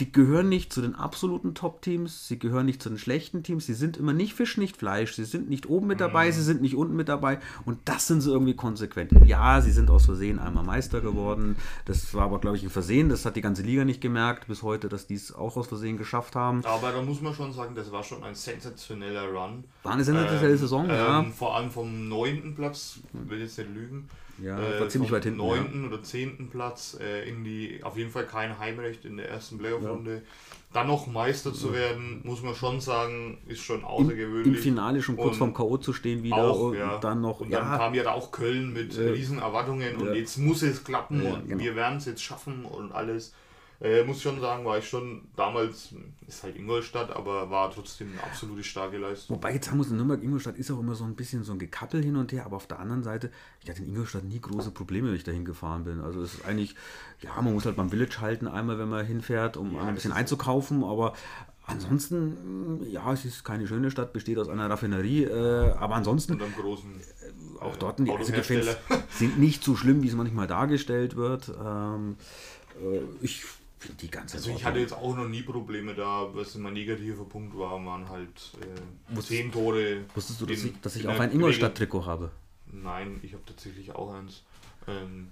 [0.00, 3.74] die gehören nicht zu den absoluten Top-Teams, sie gehören nicht zu den schlechten Teams, sie
[3.74, 6.32] sind immer nicht Fisch, nicht Fleisch, sie sind nicht oben mit dabei, Mhm.
[6.32, 9.12] sie sind nicht unten mit dabei und das sind sie irgendwie konsequent.
[9.26, 13.10] Ja, sie sind aus Versehen einmal Meister geworden, das war aber, glaube ich, ein Versehen,
[13.10, 15.98] das hat die ganze Liga nicht gemerkt bis heute, dass die es auch aus Versehen
[15.98, 16.64] geschafft haben.
[16.64, 19.64] aber da muss man schon sagen, das war schon ein sensationeller Run.
[19.82, 21.20] War eine sensationelle Saison, ja.
[21.20, 24.08] ähm, Vor allem vom neunten Platz, will jetzt nicht lügen.
[24.42, 25.40] Ja, äh, war ziemlich weit hinten.
[25.40, 25.46] Ja.
[25.46, 29.58] neunten oder zehnten Platz äh, in die, auf jeden Fall kein Heimrecht in der ersten
[29.58, 30.22] Playoff-Runde.
[30.72, 34.56] Dann noch Meister zu werden, muss man schon sagen, ist schon Im, außergewöhnlich.
[34.56, 35.76] Im Finale schon kurz Und vorm K.O.
[35.76, 36.98] zu stehen wieder auch, und ja.
[36.98, 39.10] dann noch, Und dann ja, kam ja da auch Köln mit Ja.
[39.12, 40.14] riesen Erwartungen und Ja.
[40.14, 41.62] jetzt muss es klappen Ja, und genau.
[41.62, 43.34] wir werden es jetzt schaffen und alles.
[43.82, 45.92] Äh, muss schon sagen, war ich schon damals,
[46.28, 49.34] ist halt Ingolstadt, aber war trotzdem eine absolute starke Leistung.
[49.36, 51.58] Wobei jetzt haben wir es in Nürnberg-Ingolstadt ist auch immer so ein bisschen so ein
[51.58, 54.70] Gekappel hin und her, aber auf der anderen Seite, ich hatte in Ingolstadt nie große
[54.70, 56.00] Probleme, wenn ich dahin gefahren bin.
[56.00, 56.76] Also es ist eigentlich,
[57.22, 60.12] ja, man muss halt beim Village halten einmal, wenn man hinfährt, um Ja, ein bisschen
[60.12, 61.14] einzukaufen, aber
[61.66, 66.42] ansonsten, ja, es ist keine schöne Stadt, besteht aus einer Raffinerie, äh, aber ansonsten Und
[66.42, 67.00] am großen
[67.58, 68.76] auch äh, dort also die Fans Autohersteller.
[69.10, 71.52] sind nicht so schlimm, wie es manchmal dargestellt wird.
[71.60, 72.16] Ähm,
[72.80, 73.44] äh, ich
[74.00, 77.56] die ganze Also ich hatte jetzt auch noch nie Probleme da, was mein negativer Punkt
[77.58, 78.28] war, waren halt
[78.60, 79.98] äh, Wusstest- zehn Tore.
[80.14, 82.30] Wusstest du, dass in- ich, dass ich auch ein Ingolstadt-Trikot habe?
[82.70, 84.42] Nein, ich habe tatsächlich auch eins.
[84.88, 85.28] Ähm,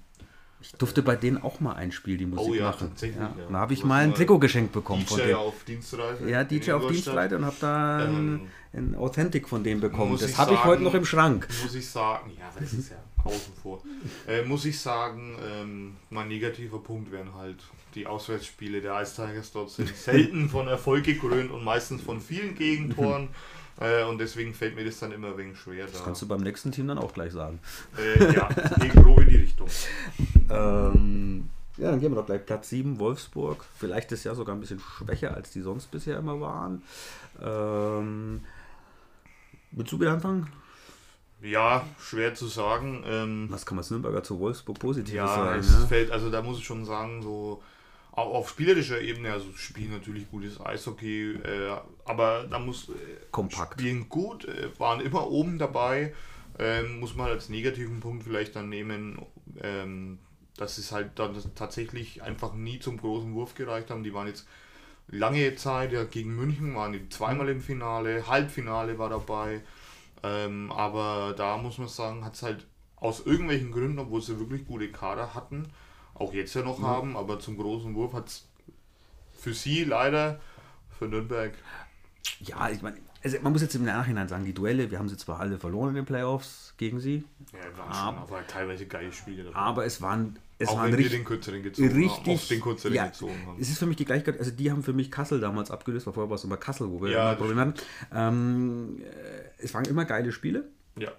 [0.63, 2.89] Ich durfte bei denen auch mal ein Spiel die Musik Oh ja, machen.
[2.91, 3.35] tatsächlich, Ja.
[3.39, 3.47] ja.
[3.51, 5.35] Da habe ich mal ein Trikot geschenkt bekommen von DJ denen.
[5.37, 6.29] auf Dienstreise.
[6.29, 6.87] Ja, DJ auf.
[6.87, 10.19] Dienstreite und habe da ein, Ähm, ein Authentic von denen bekommen.
[10.21, 11.49] Das habe ich heute noch im Schrank.
[11.63, 13.83] Muss ich sagen, ja, das ist ja außen vor.
[14.29, 17.59] Äh, muss ich sagen, ähm, mein negativer Punkt wären halt
[17.95, 22.55] die Auswärtsspiele der Ice Tigers dort sind selten von Erfolg gekrönt und meistens von vielen
[22.55, 23.29] Gegentoren.
[23.83, 25.87] Äh, und deswegen fällt mir das dann immer wenig schwer.
[25.87, 26.05] Das Da.
[26.05, 27.61] kannst du beim nächsten Team dann auch gleich sagen.
[27.97, 28.47] Äh, ja,
[28.79, 29.69] geht grob in die Richtung.
[30.51, 31.49] Ähm,
[31.79, 33.65] ja, dann gehen wir doch gleich Platz 7, Wolfsburg.
[33.79, 36.83] Vielleicht ist ja sogar ein bisschen schwächer, als die sonst bisher immer waren.
[37.43, 38.45] Ähm,
[39.71, 40.49] willst du wieder anfangen?
[41.41, 43.03] Ja, schwer zu sagen.
[43.07, 45.61] Ähm, Was kann man als Nürnberger zu Wolfsburg positiv ja, sagen?
[45.61, 45.87] es Ne?
[45.87, 47.63] fällt, also da muss ich schon sagen, so
[48.13, 52.93] au- auf spielerischer Ebene, also spielen natürlich gutes Eishockey, äh, aber da muss äh,
[53.31, 53.81] Kompakt.
[53.81, 56.15] spielen gut, äh, waren immer oben dabei.
[56.59, 59.25] Ähm, muss man als negativen Punkt vielleicht dann nehmen,
[59.63, 60.19] ähm,
[60.57, 64.03] dass es halt dann tatsächlich einfach nie zum großen Wurf gereicht haben.
[64.03, 64.47] Die waren jetzt
[65.09, 69.63] lange Zeit ja gegen München, waren die zweimal im Finale, Halbfinale war dabei.
[70.23, 74.67] Ähm, aber da muss man sagen, hat es halt aus irgendwelchen Gründen, obwohl sie wirklich
[74.67, 75.69] gute Kader hatten,
[76.21, 78.47] auch jetzt ja noch haben, aber zum großen Wurf hat es
[79.33, 80.39] für sie leider,
[80.99, 81.53] für Nürnberg
[82.41, 85.17] Ja, ich meine, also man muss jetzt im Nachhinein sagen, die Duelle, wir haben sie
[85.17, 87.95] zwar alle verloren in den Playoffs gegen sie, Ja, waren Aber-
[88.29, 89.57] schon aber teilweise geile Spiele dabei.
[89.57, 91.97] aber es waren, es auch waren wenn wir richtig, den kürzeren gezogen haben.
[92.03, 93.59] richtig, Oft den kürzeren ja, gezogen haben.
[93.61, 96.13] es ist für mich die Gleichheit, also die haben für mich Kassel damals abgelöst, weil
[96.13, 97.75] vorher war es immer Kassel, wo wir Ja, Probleme hatten.
[98.15, 101.13] Ähm, äh, es waren immer geile Spiele, Ja.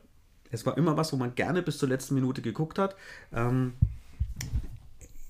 [0.52, 2.96] es war immer was, wo man gerne bis zur letzten Minute geguckt hat.
[3.34, 3.74] Ähm,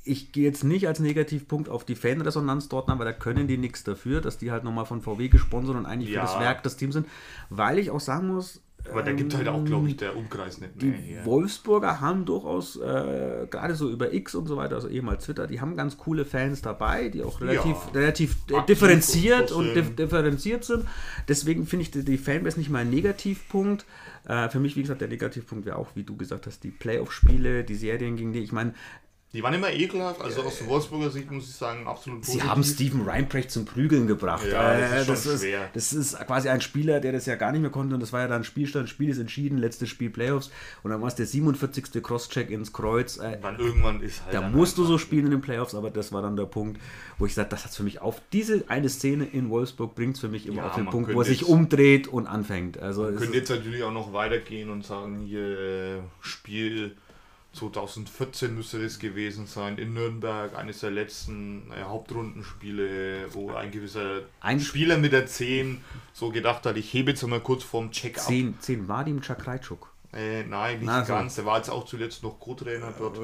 [0.03, 3.57] ich gehe jetzt nicht als Negativpunkt auf die Fanresonanz dort an, weil da können die
[3.57, 6.25] nichts dafür, dass die halt nochmal von VW gesponsert und eigentlich Ja.
[6.25, 7.07] für das Werk das Team sind.
[7.49, 10.81] Weil ich auch sagen muss, Aber da gibt halt auch, glaube ich, der Umkreis nicht
[10.81, 11.23] mehr Die.
[11.23, 15.61] Wolfsburger haben durchaus, äh, gerade so über X und so weiter, also ehemals Twitter, die
[15.61, 17.91] haben ganz coole Fans dabei, die auch relativ, Ja.
[17.93, 18.37] relativ
[18.67, 20.85] differenziert und und dif differenziert sind.
[21.27, 23.85] Deswegen finde ich die, die Fanbase nicht mal ein Negativpunkt.
[24.27, 27.63] Äh, für mich, wie gesagt, der Negativpunkt wäre auch, wie du gesagt hast, die Playoff-Spiele,
[27.63, 28.39] die Serien gegen die.
[28.39, 28.73] Ich meine,
[29.33, 33.03] Die waren immer ekelhaft, also aus Wolfsburger Sicht muss ich sagen, absolut Sie haben Steven
[33.07, 34.45] Reinprecht zum Prügeln gebracht.
[34.51, 35.69] Ja, das Äh, ist schon schwer.
[35.73, 37.93] das ist quasi ein Spieler, der das ja gar nicht mehr konnte.
[37.93, 40.51] Und das war ja dann Spielstand, Spiel ist entschieden, letztes Spiel Playoffs.
[40.83, 42.03] Und dann war es der 47.
[42.03, 43.19] Crosscheck ins Kreuz.
[43.19, 44.33] Äh, Dann irgendwann ist halt.
[44.33, 46.81] da musst du so spielen in den Playoffs, aber das war dann der Punkt,
[47.17, 48.21] wo ich sage, das hat für mich auf.
[48.33, 51.07] Diese eine Szene in Wolfsburg bringt es für mich immer Ja, auf den man Punkt,
[51.09, 52.79] wo könnte er sich umdreht und anfängt.
[52.79, 56.97] Also es können ist- jetzt natürlich auch noch weitergehen und sagen, hier äh, Spiel
[57.53, 64.21] 2014 müsste das gewesen sein, in Nürnberg, eines der letzten äh, Hauptrundenspiele, wo ein gewisser
[64.39, 65.81] Ein- Spieler mit der 10
[66.13, 68.25] so gedacht hat, ich hebe jetzt mal kurz vorm Check ab.
[68.25, 69.89] 10, 10 Vadim Chakrajczuk.
[70.13, 71.13] Äh, nein, nicht Na, so.
[71.13, 71.35] ganz.
[71.35, 73.17] Der war jetzt auch zuletzt noch Co-Trainer dort.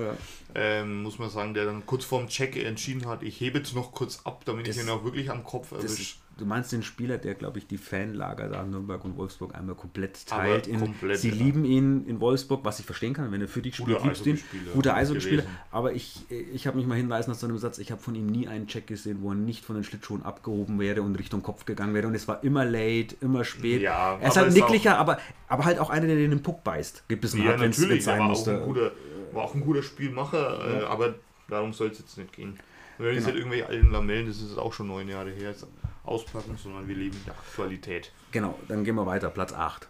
[0.55, 3.91] Ähm, muss man sagen, der dann kurz vorm Check entschieden hat, ich hebe jetzt noch
[3.91, 6.15] kurz ab, damit ich Das- ihn auch wirklich am Kopf erwische.
[6.37, 9.55] Ist, du meinst den Spieler, der, glaube ich, die Fanlager da in Nürnberg und Wolfsburg
[9.55, 10.67] einmal komplett teilt.
[10.67, 11.35] In, komplett, sie ja.
[11.35, 14.25] lieben ihn in Wolfsburg, was ich verstehen kann, wenn er für dich spielt, Guter liebst
[14.25, 14.39] du ihn.
[14.73, 15.43] Guter Eishockeyspieler.
[15.71, 18.27] Aber ich, ich habe mich mal hinweisen lassen zu einem Satz, ich habe von ihm
[18.27, 21.65] nie einen Check gesehen, wo er nicht von den Schlittschuhen abgehoben wäre und Richtung Kopf
[21.65, 22.07] gegangen wäre.
[22.07, 23.81] Und es war immer late, immer spät.
[23.81, 27.07] Ja, er ist halt ist nicklicher, aber, aber halt auch einer, der den Puck beißt.
[27.07, 28.57] Gebissen Ja, hat, wenn es sein war auch, musste.
[28.57, 28.91] ein guter,
[29.33, 31.15] war auch ein guter Spielmacher, äh, aber
[31.47, 32.59] darum soll es jetzt nicht gehen.
[32.97, 33.27] Wenn jetzt Genau.
[33.27, 35.65] nicht irgendwelche alten Lamellen, das ist auch schon neun Jahre her, jetzt
[36.07, 38.11] auspacken, sondern wir leben der Aktualität.
[38.31, 39.29] Genau, dann gehen wir weiter.
[39.29, 39.87] Platz 8.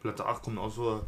[0.00, 1.04] Platz 8 kommt auch so,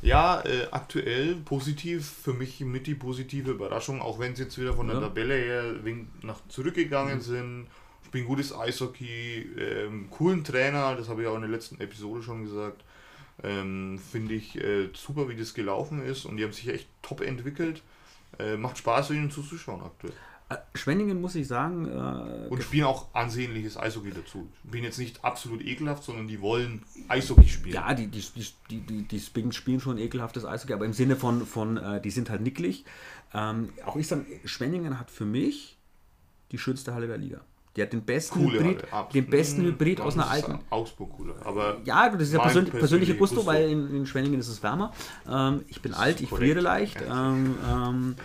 [0.00, 4.74] ja, äh, aktuell positiv, für mich mit die positive Überraschung, auch wenn sie jetzt wieder
[4.74, 5.02] von der Ja.
[5.02, 7.66] Tabelle her wenig nach zurückgegangen sind,
[8.06, 12.44] spielen gutes Eishockey, ähm, coolen Trainer, das habe ich auch in der letzten Episode schon
[12.44, 12.84] gesagt.
[13.42, 17.20] Ähm, Finde ich äh, super, wie das gelaufen ist und die haben sich echt top
[17.20, 17.82] entwickelt.
[18.38, 20.12] Äh, macht Spaß, ihnen zuzuschauen aktuell.
[20.50, 24.48] Äh, Schwenningen muss ich sagen, äh, Und spielen auch ansehnliches Eishockey dazu.
[24.66, 27.74] Spielen jetzt nicht absolut ekelhaft, sondern die wollen Eishockey spielen.
[27.74, 28.24] Ja, die, die,
[28.70, 32.10] die, die, die Spingen spielen schon ekelhaftes Eishockey, aber im Sinne von, von äh, die
[32.10, 32.84] sind halt nicklig.
[33.34, 35.76] Ähm, auch ich sage, Schwenningen hat für mich
[36.50, 37.40] die schönste Halle der Liga.
[37.76, 40.58] Die hat den besten Coole Hybrid, Halle, den besten Hybrid aus einer alten.
[40.70, 41.34] Augsburg cooler.
[41.44, 43.50] Aber Ja, das ist ja persönlich, persönliche persönliches Gusto, Gusto.
[43.50, 44.92] weil in, in Schwenningen ist es wärmer.
[45.28, 47.00] Ähm, ich bin alt, ich friere leicht.
[47.02, 48.16] Ähm, ähm,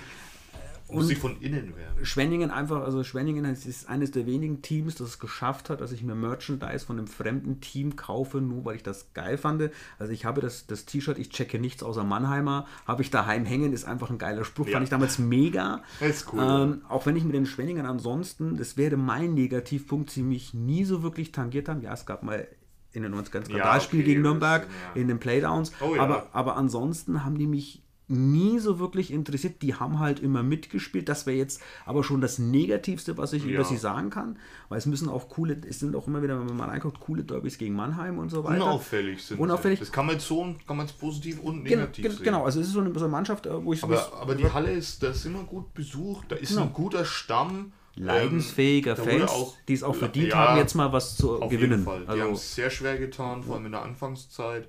[0.91, 2.05] muss sie von innen werden.
[2.05, 6.03] Schwenningen einfach, also Schwenningen ist eines der wenigen Teams, das es geschafft hat, dass ich
[6.03, 9.69] mir Merchandise von einem fremden Team kaufe, nur weil ich das geil fand.
[9.99, 13.73] Also ich habe das, das T-Shirt, ich checke nichts außer Mannheimer, habe ich daheim hängen,
[13.73, 14.73] ist einfach ein geiler Spruch, Ja.
[14.73, 15.81] fand ich damals mega.
[15.99, 16.41] Das ist cool.
[16.43, 20.85] Ähm, auch wenn ich mit den Schwenningen ansonsten, das wäre mein Negativpunkt, sie mich nie
[20.85, 21.81] so wirklich tangiert haben.
[21.81, 22.47] Ja, es gab mal
[22.91, 26.01] in den 90ern ein Skandalspiel okay, gegen Nürnberg sind ja- in den Playdowns, Oh ja.
[26.03, 27.81] aber, aber ansonsten haben die mich
[28.13, 29.61] nie so wirklich interessiert.
[29.61, 31.09] Die haben halt immer mitgespielt.
[31.09, 33.63] Das wäre jetzt aber schon das Negativste, was ich über Ja.
[33.63, 34.37] sie sagen kann.
[34.69, 37.23] Weil es müssen auch coole, es sind auch immer wieder, wenn man mal reinguckt, coole
[37.23, 38.63] Derbys gegen Mannheim und so weiter.
[38.63, 39.79] Unauffällig sind Unauffällig.
[39.79, 39.85] sie.
[39.85, 42.23] Das kann man jetzt so kann man jetzt positiv und negativ gen sehen.
[42.23, 44.49] genau, also es ist so eine, so eine Mannschaft, äh, wo ich Aber, aber die
[44.51, 46.63] Halle ist, da ist immer gut besucht, da ist Genau.
[46.63, 47.71] ein guter Stamm.
[47.95, 51.15] leidensfähiger ähm, da wurde Fans, auch- die es auch verdient Ja, haben, jetzt mal was
[51.15, 51.71] zu Auf gewinnen.
[51.71, 52.01] jeden Fall.
[52.01, 54.67] Die haben Also, es sehr schwer getan, vor allem in der Anfangszeit.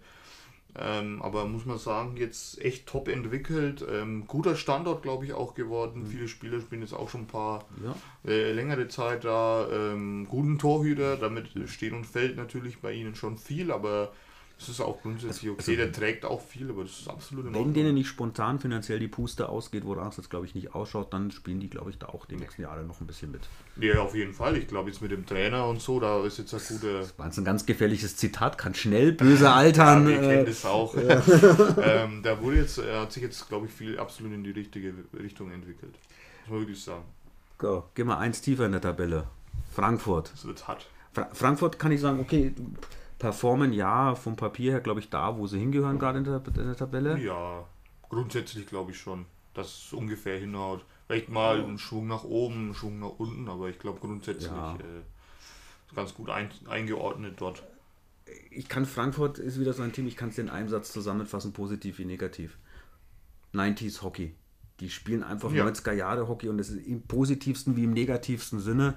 [0.77, 3.85] Ähm, aber muss man sagen, jetzt echt top entwickelt.
[3.89, 6.07] Ähm, guter Standort, glaube ich, auch geworden.
[6.07, 7.95] Viele Spieler spielen jetzt auch schon ein paar ja.
[8.31, 9.69] äh, längere Zeit da.
[9.71, 14.13] Ähm, guten Torhüter, damit steht und fällt natürlich bei ihnen schon viel, aber
[14.57, 15.61] es ist auch grundsätzlich okay.
[15.61, 17.75] also- der trägt auch viel, aber das ist absolut Wenn Ordnung.
[17.75, 21.31] denen nicht spontan finanziell die Puste ausgeht, woran es jetzt glaube ich nicht ausschaut, dann
[21.33, 23.43] spielen die glaube ich da auch die nächsten Jahre noch ein bisschen mit.
[23.81, 24.57] Ja, auf jeden Fall.
[24.57, 27.01] Ich glaube, jetzt mit dem Trainer und so, da ist jetzt ein guter.
[27.01, 30.05] Das war jetzt ein ganz gefährliches Zitat, kann schnell böse altern.
[30.05, 30.95] Ja, wir kennen äh, das auch.
[31.83, 34.95] ähm, da wurde jetzt, er hat sich jetzt, glaube ich, viel absolut in die richtige
[35.19, 35.95] Richtung entwickelt.
[36.47, 37.03] Muss man wirklich sagen.
[37.59, 39.27] go, geh mal eins tiefer in der Tabelle.
[39.75, 40.31] Frankfurt.
[40.33, 40.87] Das wird hart.
[41.13, 42.53] Fra Frankfurt kann ich sagen, okay,
[43.19, 46.67] performen ja vom Papier her, glaube ich, da, wo sie hingehören, gerade in der, in
[46.67, 47.19] der Tabelle.
[47.19, 47.67] Ja,
[48.09, 50.85] grundsätzlich glaube ich schon, dass es ungefähr hinhaut.
[51.07, 54.75] Vielleicht mal einen Schwung nach oben, einen Schwung nach unten, aber ich glaube grundsätzlich Ja.
[54.77, 57.63] äh, ganz gut ein, eingeordnet dort.
[58.51, 61.53] Ich kann Frankfurt ist wieder so ein Team, ich kann es in einem Satz zusammenfassen,
[61.53, 62.59] positiv wie negativ.
[63.53, 64.35] 90s Hockey.
[64.81, 65.65] Die spielen einfach Ja.
[65.65, 68.97] 90er Jahre Hockey und das ist im positivsten wie im negativsten Sinne.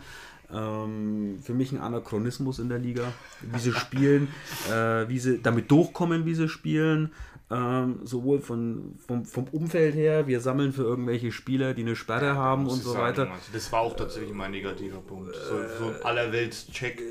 [0.54, 4.30] Ähm, für mich ein Anachronismus in der Liga, wie sie spielen,
[4.72, 7.12] äh, wie sie damit durchkommen, wie sie spielen.
[7.50, 12.36] Ähm, sowohl von, vom, vom Umfeld her, wir sammeln für irgendwelche Spieler, die eine Sperre
[12.36, 13.32] haben Muss und so sagen, weiter.
[13.32, 15.34] also das war auch tatsächlich mein negativer Punkt.
[15.34, 17.02] So, so ein Allerwelts-Check.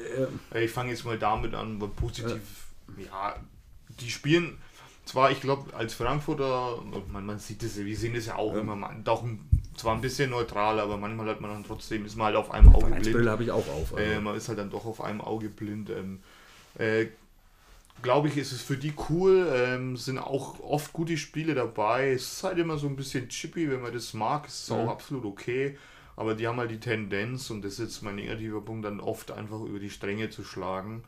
[0.52, 2.38] Äh, Ich fange jetzt mal damit an, weil positiv,
[2.98, 3.34] ja,
[4.00, 4.58] die spielen
[5.06, 8.60] zwar, ich glaube, als Frankfurter, man, man sieht das, wir sehen das ja auch ja.
[8.60, 9.24] immer, man, doch
[9.76, 12.74] zwar ein bisschen neutral, aber manchmal hat man dann trotzdem, ist man halt auf einem
[12.74, 13.28] Auge blind.
[13.28, 13.94] habe ich auch auf.
[13.94, 13.98] Also.
[13.98, 15.90] Äh, man ist halt dann doch auf einem Auge blind.
[15.90, 16.20] Ähm,
[16.78, 17.06] äh,
[18.02, 19.50] glaube ich, ist es für die cool.
[19.54, 22.12] Ähm, sind auch oft gute Spiele dabei.
[22.12, 24.46] Es ist halt immer so ein bisschen chippy, wenn man das mag.
[24.46, 24.76] Es ist mhm.
[24.76, 25.76] auch absolut okay.
[26.16, 29.30] Aber die haben halt die Tendenz, und das ist jetzt mein negativer Punkt, dann oft
[29.30, 31.04] einfach über die Stränge zu schlagen.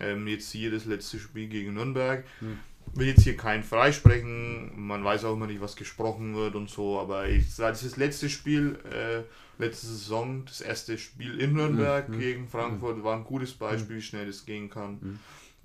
[0.00, 2.24] Ähm, jetzt hier das letzte Spiel gegen Nürnberg.
[2.40, 2.58] Mhm.
[2.98, 6.98] Will jetzt hier keinen freisprechen, man weiß auch immer nicht, was gesprochen wird und so,
[6.98, 9.22] aber ich sage, das ist das letzte Spiel, äh,
[9.62, 12.18] letzte Saison, das erste Spiel in Nürnberg mhm.
[12.18, 13.04] gegen Frankfurt, mhm.
[13.04, 14.98] war ein gutes Beispiel, wie schnell das gehen kann.
[15.00, 15.18] Mhm.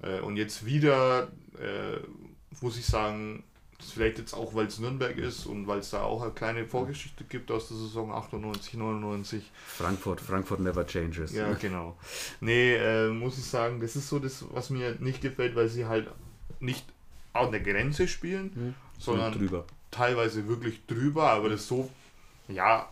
[0.04, 1.98] Äh, und jetzt wieder, äh,
[2.62, 3.43] muss ich sagen,
[3.91, 7.24] vielleicht jetzt auch, weil es Nürnberg ist und weil es da auch eine kleine Vorgeschichte
[7.24, 9.52] gibt aus der Saison 98, 99.
[9.65, 11.34] Frankfurt, Frankfurt never changes.
[11.34, 11.98] Ja, genau.
[12.39, 15.86] Nee, äh, muss ich sagen, das ist so das, was mir nicht gefällt, weil sie
[15.86, 16.10] halt
[16.60, 16.92] nicht
[17.34, 18.76] an der Grenze spielen, mhm.
[19.00, 19.65] sondern drüber.
[19.91, 21.89] teilweise wirklich drüber, aber das so,
[22.48, 22.89] ja,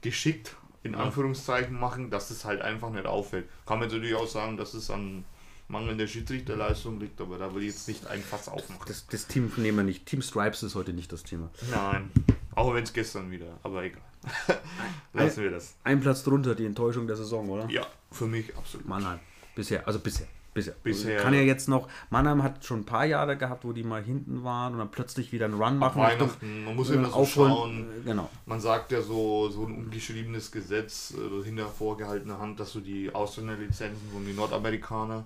[0.00, 1.00] geschickt in ja.
[1.00, 3.48] Anführungszeichen machen, dass es halt einfach nicht auffällt.
[3.66, 5.24] Kann man natürlich auch sagen, dass es an
[5.68, 8.84] mangelnde Schiedsrichterleistung liegt, aber da will ich jetzt nicht ein Fass aufmachen.
[8.86, 10.06] Das, das Team nehmen wir nicht.
[10.06, 11.50] Team Stripes ist heute nicht das Thema.
[11.70, 12.10] Nein,
[12.54, 14.02] auch wenn es gestern wieder, aber egal.
[15.12, 15.76] Lassen wir das.
[15.84, 17.68] Ein Platz drunter, die Enttäuschung der Saison, oder?
[17.70, 18.88] Ja, für mich absolut.
[18.88, 19.18] Mannheim.
[19.54, 20.26] Bisher, also bisher.
[20.58, 20.76] Bisher.
[20.82, 21.20] bisher.
[21.22, 24.44] Kann ja jetzt noch, Mannheim hat schon ein paar Jahre gehabt, wo die mal hinten
[24.44, 26.02] waren und dann plötzlich wieder einen Run machen.
[26.02, 27.52] Weihnachten, man muss immer so aufholen.
[27.52, 27.86] schauen.
[28.04, 28.30] Genau.
[28.46, 33.14] Man sagt ja so, so ein ungeschriebenes Gesetz äh, hinter vorgehaltener Hand, dass du die
[33.14, 35.24] Ausländerlizenzen von den Nordamerikaner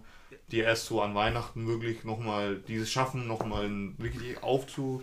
[0.51, 3.71] die erst so an Weihnachten wirklich nochmal dieses schaffen, nochmal
[4.03, 5.03] richtig aufzu,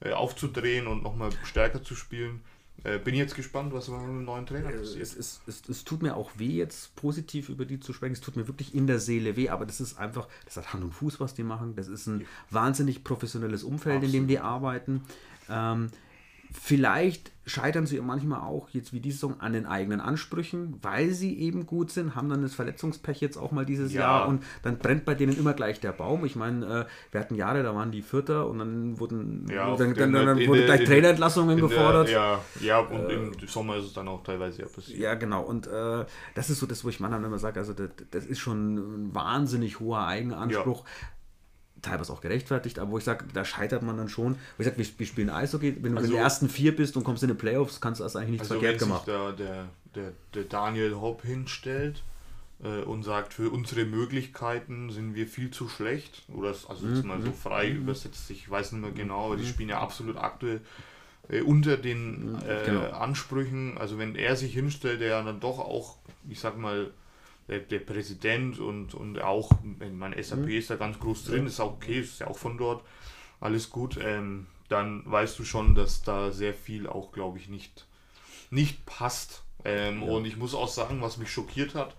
[0.00, 2.42] äh, aufzudrehen und nochmal stärker zu spielen.
[2.82, 5.02] Äh, bin jetzt gespannt, was mit dem neuen Trainer passiert.
[5.02, 8.14] Es, es, es, es, tut mir auch weh, jetzt positiv über die zu sprechen.
[8.14, 10.84] Es tut mir wirklich in der Seele weh, aber das ist einfach, das hat Hand
[10.84, 11.74] und Fuß, was die machen.
[11.76, 12.26] Das ist ein ja.
[12.50, 14.14] wahnsinnig professionelles Umfeld, Absolut.
[14.14, 15.02] in dem die arbeiten.
[15.50, 15.90] Ähm,
[16.52, 21.38] Vielleicht scheitern sie manchmal auch jetzt wie diese Saison an den eigenen Ansprüchen, weil sie
[21.38, 24.00] eben gut sind, haben dann das Verletzungspech jetzt auch mal dieses ja.
[24.00, 26.24] Jahr und dann brennt bei denen immer gleich der Baum.
[26.24, 29.94] Ich meine, äh, wir hatten Jahre, da waren die Vierter und dann wurden ja, dann,
[29.94, 32.08] dann, dann, dann wurde gleich Trainerentlassungen gefordert.
[32.08, 34.98] Der, ja, ja, und äh, im Sommer ist es dann auch teilweise ja passiert.
[34.98, 35.42] Ja, genau.
[35.42, 38.38] Und äh, das ist so das, wo ich Mannheim immer sage, also das, das, ist
[38.38, 40.84] schon ein wahnsinnig hoher Eigenanspruch.
[40.84, 40.92] Ja
[41.82, 44.34] teilweise auch gerechtfertigt, aber wo ich sage, da scheitert man dann schon.
[44.56, 46.96] Wo ich sage, wir, wir spielen Eishockey, wenn du also, in den ersten vier bist
[46.96, 49.06] und kommst in die Playoffs, kannst du das eigentlich nichts also verkehrt gemacht.
[49.06, 52.02] Wenn sich da der, der, der Daniel Hopp hinstellt
[52.62, 57.08] äh, und sagt, für unsere Möglichkeiten sind wir viel zu schlecht, oder also jetzt mhm.
[57.08, 57.82] mal so frei mhm.
[57.82, 59.48] übersetzt, ich weiß nicht mehr genau, aber die mhm.
[59.48, 60.60] spielen ja absolut aktuell
[61.28, 62.90] äh, unter den mhm, äh, genau.
[62.90, 65.96] Ansprüchen, also wenn er sich hinstellt, der ja dann doch auch,
[66.28, 66.90] ich sag mal,
[67.58, 69.50] der, Präsident und, und auch,
[69.92, 70.48] mein SAP mhm.
[70.50, 72.84] ist da ganz groß drin, ist auch okay, ist ja auch von dort,
[73.40, 77.86] alles gut, ähm, dann weißt du schon, dass da sehr viel auch, glaube ich, nicht,
[78.50, 79.42] nicht passt.
[79.64, 80.08] Ähm, ja.
[80.08, 81.96] Und ich muss auch sagen, was mich schockiert hat,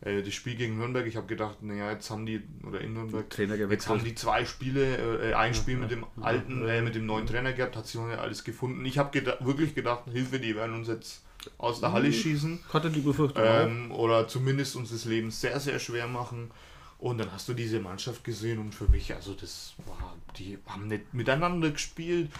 [0.00, 3.26] äh, das Spiel gegen Nürnberg, ich habe gedacht, naja, jetzt haben die, oder in Nürnberg,
[3.38, 7.06] jetzt haben die zwei Spiele, äh, ein Spiel ja, mit dem alten, äh, mit dem
[7.06, 8.84] neuen Trainer gehabt, hat sich noch nicht alles gefunden.
[8.86, 11.23] Ich habe geda wirklich gedacht, Hilfe, die werden uns jetzt
[11.58, 12.60] aus der Halle hm, schießen.
[12.72, 13.42] Hatte die Befürchtung.
[13.44, 16.50] Ähm, oder zumindest uns das Leben sehr, sehr schwer machen.
[16.98, 20.88] Und dann hast du diese Mannschaft gesehen und für mich, also das war, die haben
[20.88, 22.30] nicht miteinander gespielt.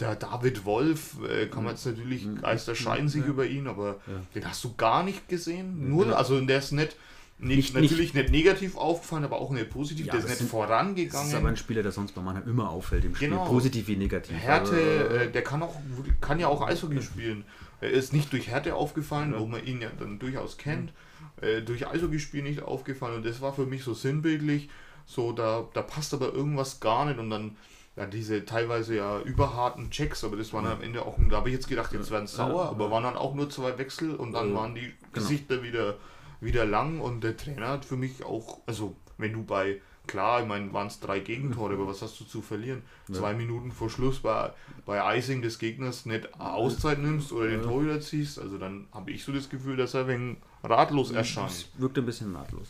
[0.00, 3.28] Der David Wolf, äh, kann man jetzt natürlich, hm, Geister scheiden sich ja.
[3.28, 4.22] über ihn, aber ja.
[4.34, 5.88] den hast du gar nicht gesehen.
[5.88, 6.96] Nur, also der ist nicht,
[7.40, 10.06] nicht, nicht natürlich nicht, nicht, negativ aufgefallen, aber auch nicht positiv.
[10.06, 11.10] Ja, der ist nicht sind, vorangegangen.
[11.12, 13.44] Das ist aber ein Spieler, der sonst bei Mannheim immer auffällt im Spiel, genau.
[13.44, 14.36] positiv wie negativ.
[14.36, 15.76] Härte, äh, der kann auch,
[16.20, 17.44] kann ja auch Eishockey spielen.
[17.80, 19.40] Er ist nicht durch Härte aufgefallen, ja.
[19.40, 20.92] wo man ihn ja dann durchaus kennt,
[21.40, 24.68] äh, durch Eishockeyspiel nicht aufgefallen und das war für mich so sinnbildlich,
[25.06, 27.56] so da, da passt aber irgendwas gar nicht und dann
[27.96, 30.72] ja, diese teilweise ja überharten Checks, aber das waren ja.
[30.72, 33.16] am Ende auch, da habe ich jetzt gedacht, jetzt werden es sauer, aber waren dann
[33.16, 34.94] auch nur zwei Wechsel und dann waren die genau.
[35.12, 35.96] Gesichter wieder,
[36.40, 40.48] wieder lang und der Trainer hat für mich auch, also wenn du bei klar, ich
[40.48, 42.82] meine, waren es drei Gegentore, aber was hast du zu verlieren?
[43.08, 43.14] Ja.
[43.14, 44.52] Zwei Minuten vor Schluss bei,
[44.84, 47.66] bei Icing des Gegners nicht Auszeit nimmst oder den ja.
[47.66, 51.50] Torhüter ziehst, also dann habe ich so das Gefühl, dass er wegen ratlos erscheint.
[51.50, 52.68] Das wirkt ein bisschen ratlos.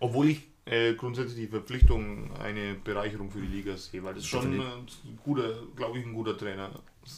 [0.00, 4.60] Obwohl ich äh, grundsätzlich die Verpflichtung eine Bereicherung für die Liga sehe, weil das schon
[4.60, 6.70] ein guter, glaube ich, ein guter Trainer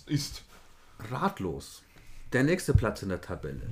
[0.07, 0.45] ist.
[1.11, 1.83] Ratlos
[2.33, 3.63] der nächste Platz in der Tabelle.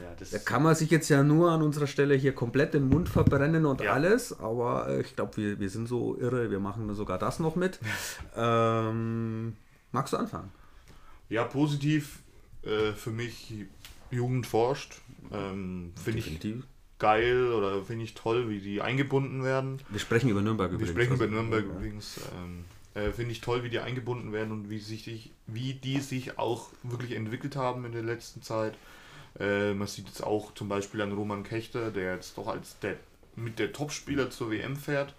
[0.00, 3.08] Ja, da kann man sich jetzt ja nur an unserer Stelle hier komplett den Mund
[3.08, 3.92] verbrennen und ja.
[3.92, 7.56] alles, aber äh, ich glaube, wir, wir sind so irre, wir machen sogar das noch
[7.56, 7.78] mit.
[8.36, 9.56] ähm,
[9.92, 10.50] magst du anfangen?
[11.28, 12.20] Ja, positiv
[12.62, 13.66] äh, für mich
[14.10, 15.00] Jugend forscht.
[15.32, 16.40] Ähm, Finde ich
[16.98, 19.80] geil oder finde ich toll, wie die eingebunden werden.
[19.90, 22.20] Wir sprechen über Nürnberg Wir sprechen über Nürnberg übrigens.
[22.36, 22.64] Ähm,
[22.96, 26.70] äh, finde ich toll, wie die eingebunden werden und wie, sich, wie die sich auch
[26.82, 28.74] wirklich entwickelt haben in der letzten Zeit.
[29.38, 32.96] Äh, man sieht jetzt auch zum Beispiel an Roman Kechter, der jetzt doch als der
[33.36, 35.14] mit der Topspieler zur WM fährt.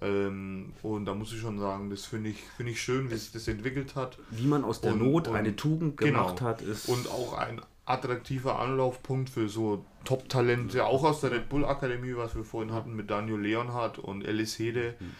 [0.00, 3.32] Ähm, und da muss ich schon sagen, das finde ich, find ich schön, wie sich
[3.32, 4.16] das entwickelt hat.
[4.30, 6.50] Wie man aus der und, Not und eine Tugend gemacht genau.
[6.50, 6.88] hat, ist.
[6.88, 12.36] Und auch ein attraktiver Anlaufpunkt für so Top-Talente, auch aus der Red Bull Akademie, was
[12.36, 15.14] wir vorhin hatten mit Daniel Leonhardt und Alice Hede, mhm.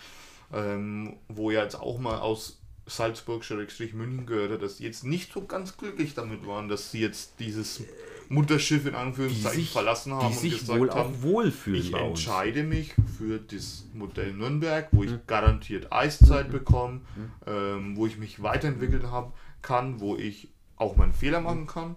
[0.52, 5.44] Ähm, wo ja jetzt auch mal aus Salzburg-München gehört hat, dass die jetzt nicht so
[5.44, 7.82] ganz glücklich damit waren, dass sie jetzt dieses
[8.28, 13.84] Mutterschiff in Anführungszeichen sich, verlassen haben und gesagt haben, wohlfühlen ich entscheide mich für das
[13.94, 15.20] Modell Nürnberg, wo ich mhm.
[15.26, 16.52] garantiert Eiszeit mhm.
[16.52, 17.30] bekomme, mhm.
[17.46, 19.32] ähm, wo ich mich weiterentwickelt haben
[19.62, 21.96] kann, wo ich auch mal einen Fehler machen kann.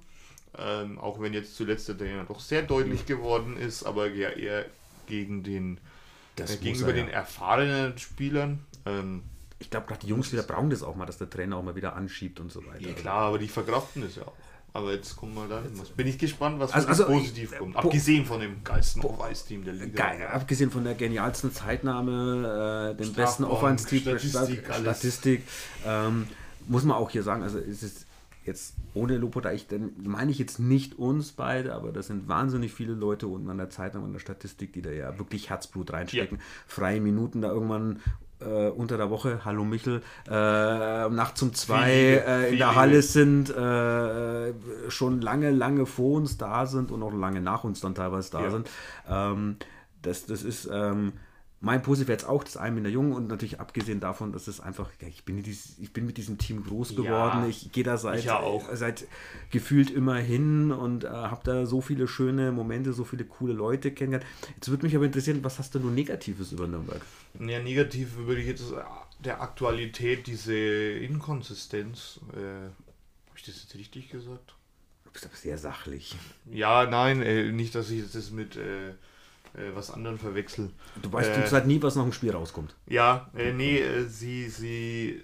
[0.58, 4.66] Ähm, auch wenn jetzt zuletzt der Trainer doch sehr deutlich geworden ist, aber ja eher
[5.08, 5.80] gegen den
[6.50, 7.04] äh, gegenüber er, ja.
[7.04, 8.66] den erfahrenen Spielern.
[8.86, 9.24] Ähm,
[9.60, 11.76] ich glaube, gerade die Jungs wieder brauchen das auch mal, dass der Trainer auch mal
[11.76, 12.82] wieder anschiebt und so weiter.
[12.82, 14.34] Ja, klar, aber die verkraften das ja auch.
[14.74, 15.74] Aber jetzt kommen wir da hin.
[15.98, 17.76] Bin ich gespannt, was also, also positiv kommt.
[17.76, 20.08] Abgesehen von dem geilsten Off-Ice-Team der Liga.
[20.08, 25.44] Geil, abgesehen von der genialsten Zeitnahme, äh, dem besten Offense-Team, Statistik, Statistik
[25.86, 26.28] ähm,
[26.68, 28.06] muss man auch hier sagen, also es ist
[28.46, 32.74] jetzt ohne Lobhuter, ich, dann meine ich jetzt nicht uns beide, aber das sind wahnsinnig
[32.74, 36.38] viele Leute unten an der Zeitnahme und der Statistik, die da ja wirklich Herzblut reinstecken.
[36.38, 36.44] Ja.
[36.68, 38.00] Freie Minuten da irgendwann
[38.39, 43.50] äh, unter der Woche, hallo Michel, äh, nachts um zwei äh, in der Halle sind,
[43.50, 44.54] äh,
[44.89, 48.42] schon lange, lange vor uns da sind und auch lange nach uns dann teilweise da
[48.42, 48.52] ja.
[48.52, 48.70] sind.
[49.08, 49.58] Ähm,
[50.02, 51.14] das, das ist ähm,
[51.62, 54.89] mein Positiv jetzt auch das Almin der Jungen und natürlich abgesehen davon, dass es einfach,
[55.07, 57.41] ich, bin dieses, ich bin mit diesem Team groß geworden.
[57.41, 58.28] Ja, ich gehe da seit,
[58.74, 59.07] seit
[59.51, 63.91] gefühlt immer hin und äh, habe da so viele schöne Momente, so viele coole Leute
[63.91, 64.28] kennengelernt.
[64.55, 67.01] Jetzt würde mich aber interessieren, was hast du nur Negatives über Nürnberg?
[67.39, 68.74] Ja, negativ würde ich jetzt
[69.20, 74.55] der Aktualität, diese Inkonsistenz, äh, habe ich das jetzt richtig gesagt?
[75.03, 76.16] Du bist aber sehr sachlich.
[76.51, 78.93] Ja, nein, äh, nicht, dass ich das mit äh,
[79.54, 80.70] äh, was anderen verwechsel.
[81.02, 82.76] Du weißt äh, halt nie, was nach dem Spiel rauskommt.
[82.88, 85.22] Ja, äh, nee, äh, sie, sie,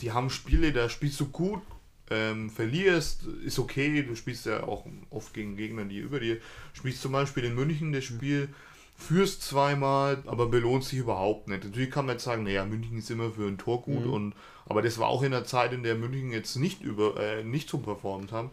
[0.00, 1.62] die haben Spiele, da spielst du gut,
[2.10, 6.38] ähm, verlierst, ist okay, du spielst ja auch oft gegen Gegner, die über dir.
[6.72, 8.48] Spielst zum Beispiel in München das Spiel,
[8.96, 11.64] führst zweimal, aber belohnt sich überhaupt nicht.
[11.64, 14.12] Natürlich kann man jetzt sagen, naja, München ist immer für ein Tor gut, mhm.
[14.12, 14.34] und,
[14.66, 17.68] aber das war auch in der Zeit, in der München jetzt nicht über äh, nicht
[17.68, 18.50] so performt haben.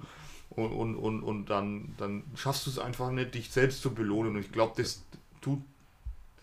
[0.50, 4.36] Und, und, und, und dann, dann schaffst du es einfach nicht, dich selbst zu belohnen.
[4.36, 5.04] Und ich glaube, das
[5.42, 5.60] tut,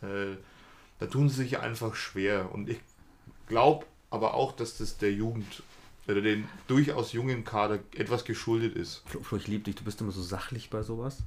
[0.03, 0.37] äh,
[0.99, 2.53] da tun sie sich einfach schwer.
[2.53, 2.79] Und ich
[3.49, 5.63] glaube aber auch, dass das der Jugend
[6.09, 9.03] oder den durchaus jungen Kader etwas geschuldet ist.
[9.07, 11.19] Flo, ich liebe dich, du bist immer so sachlich bei sowas.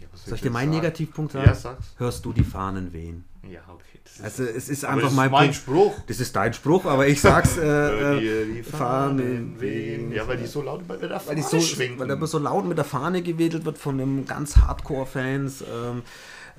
[0.00, 0.82] Ja, soll ich dir meinen sagen?
[0.82, 1.46] Negativpunkt sagen?
[1.46, 1.94] Ja, sag's.
[1.96, 3.24] Hörst du die Fahnen wehen?
[3.50, 3.98] Ja, okay.
[4.22, 5.94] also es ist einfach mein, mein Spruch.
[6.06, 7.56] Das ist dein Spruch, aber ich sag's.
[7.56, 7.60] Äh,
[8.20, 10.12] die, äh, die Fahnen wehen.
[10.12, 11.98] Ja, weil die so laut mit der Fahne weil so, schwenken.
[11.98, 15.62] Weil da so laut mit der Fahne gewedelt wird von einem ganz Hardcore-Fans.
[15.62, 16.02] Ähm,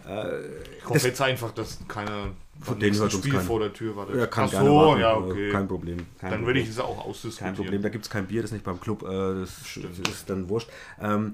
[0.08, 2.32] äh, ich hoffe jetzt einfach, dass keiner
[2.62, 4.14] von denen hört Spiel vor der Tür war.
[4.16, 5.02] Ja, kann Ach so, warten.
[5.02, 5.52] ja, okay.
[5.52, 6.06] Kein Problem.
[6.20, 7.56] Kein dann würde ich es auch ausdiskutieren.
[7.56, 10.14] Kein Problem, da gibt es kein Bier, das ist nicht beim Club, äh, das, das,
[10.14, 10.70] ist dann wurscht.
[11.00, 11.34] Ähm,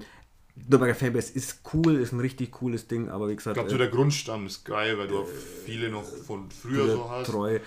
[0.56, 3.56] Nürnberger Fanbase ist cool, ist ein richtig cooles Ding, aber wie gesagt.
[3.56, 5.26] Ich glaube, so der Grundstamm ist geil, weil du äh,
[5.66, 7.26] viele noch von früher so hast.
[7.26, 7.58] Treu.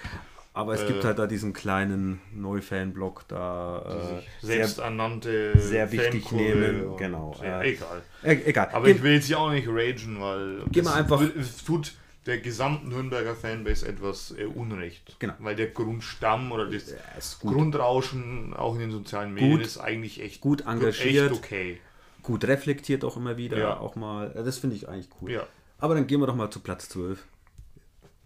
[0.53, 4.21] Aber es äh, gibt halt da diesen kleinen Neu-Fan-Block da.
[4.41, 6.97] Äh, selbsternannte sehr wichtig nehmen.
[6.97, 7.35] Genau.
[7.43, 8.01] Äh, egal.
[8.23, 8.69] E egal.
[8.71, 11.21] Aber Ge ich will jetzt hier auch nicht ragen, weil Geh mal einfach.
[11.21, 11.93] es tut
[12.25, 15.17] der gesamten Nürnberger Fanbase etwas äh, Unrecht.
[15.19, 15.33] Genau.
[15.39, 20.41] Weil der Grundstamm oder das Grundrauschen auch in den sozialen Medien gut, ist eigentlich echt
[20.41, 21.31] gut engagiert.
[21.31, 21.79] Echt okay.
[22.27, 23.57] Gut reflektiert auch immer wieder.
[23.57, 23.79] Ja.
[23.79, 24.31] Auch mal.
[24.35, 25.31] Das finde ich eigentlich cool.
[25.31, 25.47] Ja.
[25.79, 27.25] Aber dann gehen wir doch mal zu Platz 12.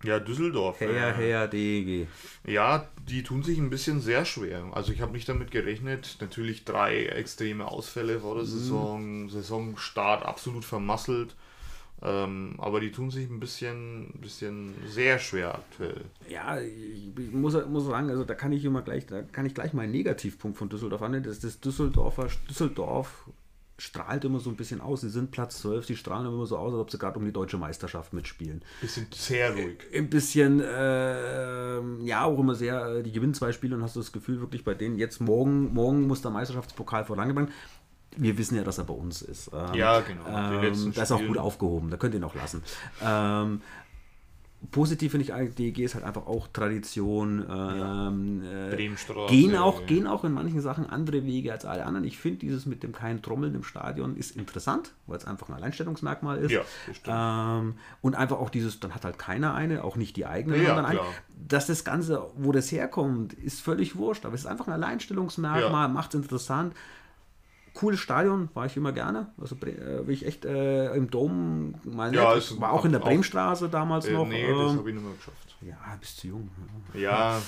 [0.03, 0.79] Ja, Düsseldorf.
[0.79, 2.07] Her, her, DG.
[2.43, 4.65] Ja, die tun sich ein bisschen sehr schwer.
[4.71, 6.17] Also ich habe nicht damit gerechnet.
[6.19, 8.47] Natürlich drei extreme Ausfälle vor der mhm.
[8.47, 9.29] Saison.
[9.29, 11.35] Saisonstart absolut vermasselt.
[12.01, 16.01] Ähm, aber die tun sich ein bisschen, bisschen sehr schwer aktuell.
[16.27, 19.73] Ja, ich muss, muss sagen, also da kann ich immer gleich, da kann ich gleich
[19.73, 21.21] mal einen Negativpunkt von Düsseldorf an.
[21.21, 23.29] Das ist das Düsseldorfer Düsseldorf
[23.81, 25.01] strahlt immer so ein bisschen aus.
[25.01, 27.31] Sie sind Platz 12, sie strahlen immer so aus, als ob sie gerade um die
[27.31, 28.61] deutsche Meisterschaft mitspielen.
[28.79, 29.79] Bisschen sehr ruhig.
[29.93, 33.99] Ein bisschen, äh, ja, auch immer sehr, äh, die gewinnen zwei Spiele und hast du
[33.99, 37.49] das Gefühl, wirklich bei denen jetzt morgen, morgen muss der Meisterschaftspokal vorangebracht
[38.17, 39.51] wir wissen ja, dass er bei uns ist.
[39.53, 40.25] Ähm, ja, genau.
[40.27, 42.61] Ähm, da ist auch gut aufgehoben, da könnt ihr noch lassen.
[43.01, 43.61] Ähm,
[44.69, 47.43] positiv finde ich, DEG ist halt einfach auch Tradition.
[47.49, 49.85] Ähm, äh, Bremenstraße, gehen, auch, ja.
[49.87, 52.05] gehen auch in manchen Sachen andere Wege als alle anderen.
[52.05, 55.55] Ich finde dieses mit dem keinen Trommeln im Stadion ist interessant, weil es einfach ein
[55.55, 56.51] Alleinstellungsmerkmal ist.
[56.51, 60.57] Ja, ähm, und einfach auch dieses, dann hat halt keiner eine, auch nicht die eigene,
[60.57, 61.07] Ja, sondern ein, klar.
[61.47, 64.25] dass das Ganze, wo das herkommt, ist völlig wurscht.
[64.25, 65.87] Aber es ist einfach ein Alleinstellungsmerkmal, Ja.
[65.87, 66.75] macht es interessant.
[67.73, 69.31] Cooles Stadion, war ich immer gerne.
[69.39, 72.99] Also äh, will ich echt äh, im Dom mal Ja, ist- war auch in der
[72.99, 74.27] Bremenstraße damals Äh, noch.
[74.27, 75.55] nee, das ähm, habe ich nicht mehr geschafft.
[75.61, 76.49] ja, bist zu jung.
[76.93, 77.41] Ja,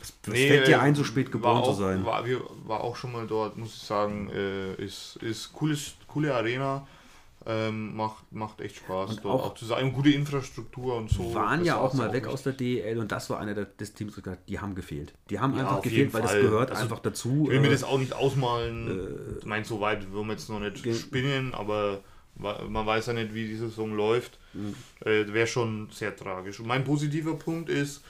[0.00, 2.04] Das fällt dir äh, ein, so spät geboren auch, zu sein.
[2.04, 6.34] War, wir, war auch schon mal dort, muss ich sagen, äh, ist, ist cooles, coole
[6.34, 6.86] Arena.
[7.44, 9.92] Ähm, macht, macht echt Spaß, Und dort auch- auch, zu sein.
[9.92, 11.34] Gute Infrastruktur und so.
[11.34, 12.32] waren das ja auch mal weg nicht.
[12.32, 14.74] aus der DEL und das war einer der, des Teams, die gesagt hat, die haben
[14.76, 15.12] gefehlt.
[15.28, 16.42] Die haben Ja, einfach gefehlt, weil das Fall.
[16.42, 17.44] gehört Also, einfach dazu.
[17.46, 19.36] Ich will mir äh, das auch nicht ausmalen.
[19.40, 22.00] ich meine, so weit wollen wir jetzt noch nicht spinnen, aber
[22.36, 24.38] man weiß ja nicht, wie die Saison läuft.
[24.54, 24.74] Mhm.
[25.04, 26.60] Äh, Wäre schon sehr tragisch.
[26.60, 28.02] Und mein positiver Punkt ist,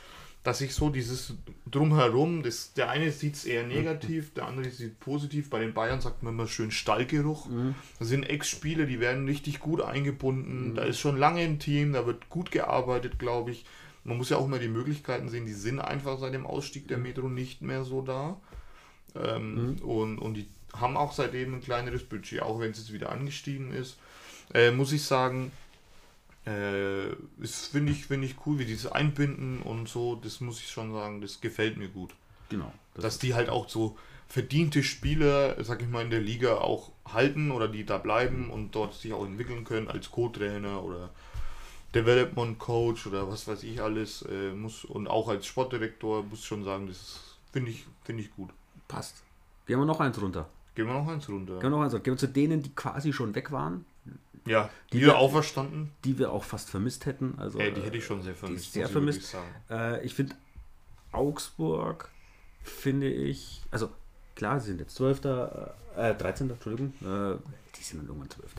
[0.42, 1.34] dass ich so dieses
[1.70, 5.50] Drumherum, das, der eine sieht es eher negativ, der andere sieht positiv.
[5.50, 7.48] Bei den Bayern sagt man immer schön Stallgeruch.
[7.48, 7.74] Mhm.
[7.98, 10.74] Das sind Ex-Spieler, die werden richtig gut eingebunden.
[10.74, 13.64] Da ist schon lange ein Team, da wird gut gearbeitet, glaube ich.
[14.04, 16.98] Man muss ja auch mal die Möglichkeiten sehen, die sind einfach seit dem Ausstieg der
[16.98, 18.40] Metro nicht mehr so da.
[19.14, 23.12] Ähm, und, und die haben auch seitdem ein kleineres Budget, auch wenn es jetzt wieder
[23.12, 23.96] angestiegen ist.
[24.54, 25.52] Äh, muss ich sagen,
[26.44, 30.16] äh, das finde ich, find ich cool, wie die das einbinden und so.
[30.16, 32.14] Das muss ich schon sagen, das gefällt mir gut.
[32.48, 32.72] genau.
[32.94, 33.96] Das Dass die halt auch so
[34.28, 38.74] verdiente Spieler, sag ich mal, in der Liga auch halten oder die da bleiben und
[38.74, 41.10] dort sich auch entwickeln können als Co-Trainer oder
[41.94, 46.46] Development Coach oder was weiß ich alles äh, muss und auch als Sportdirektor muss ich
[46.46, 48.50] schon sagen, das finde ich, finde ich gut.
[48.88, 49.22] passt.
[49.66, 50.48] Gehen wir noch eins runter.
[50.74, 51.54] Gehen wir noch eins runter.
[51.54, 52.02] Gehen wir noch eins runter.
[52.04, 53.84] Gehen wir zu denen, die quasi schon weg waren,
[54.44, 55.92] Ja, Die wieder wir- auferstanden.
[56.04, 57.34] die wir auch fast vermisst hätten.
[57.38, 58.72] Also, Ey, die äh, hätte ich schon sehr vermisst.
[58.72, 59.36] sehr ich vermisst.
[59.70, 60.34] Äh, ich finde
[61.12, 62.10] Augsburg,
[62.62, 63.90] finde ich, also
[64.34, 65.24] klar, sie sind jetzt 12.
[65.96, 66.50] Äh, 13.
[66.50, 67.36] Entschuldigung, äh,
[67.76, 68.54] die sind dann irgendwann 12.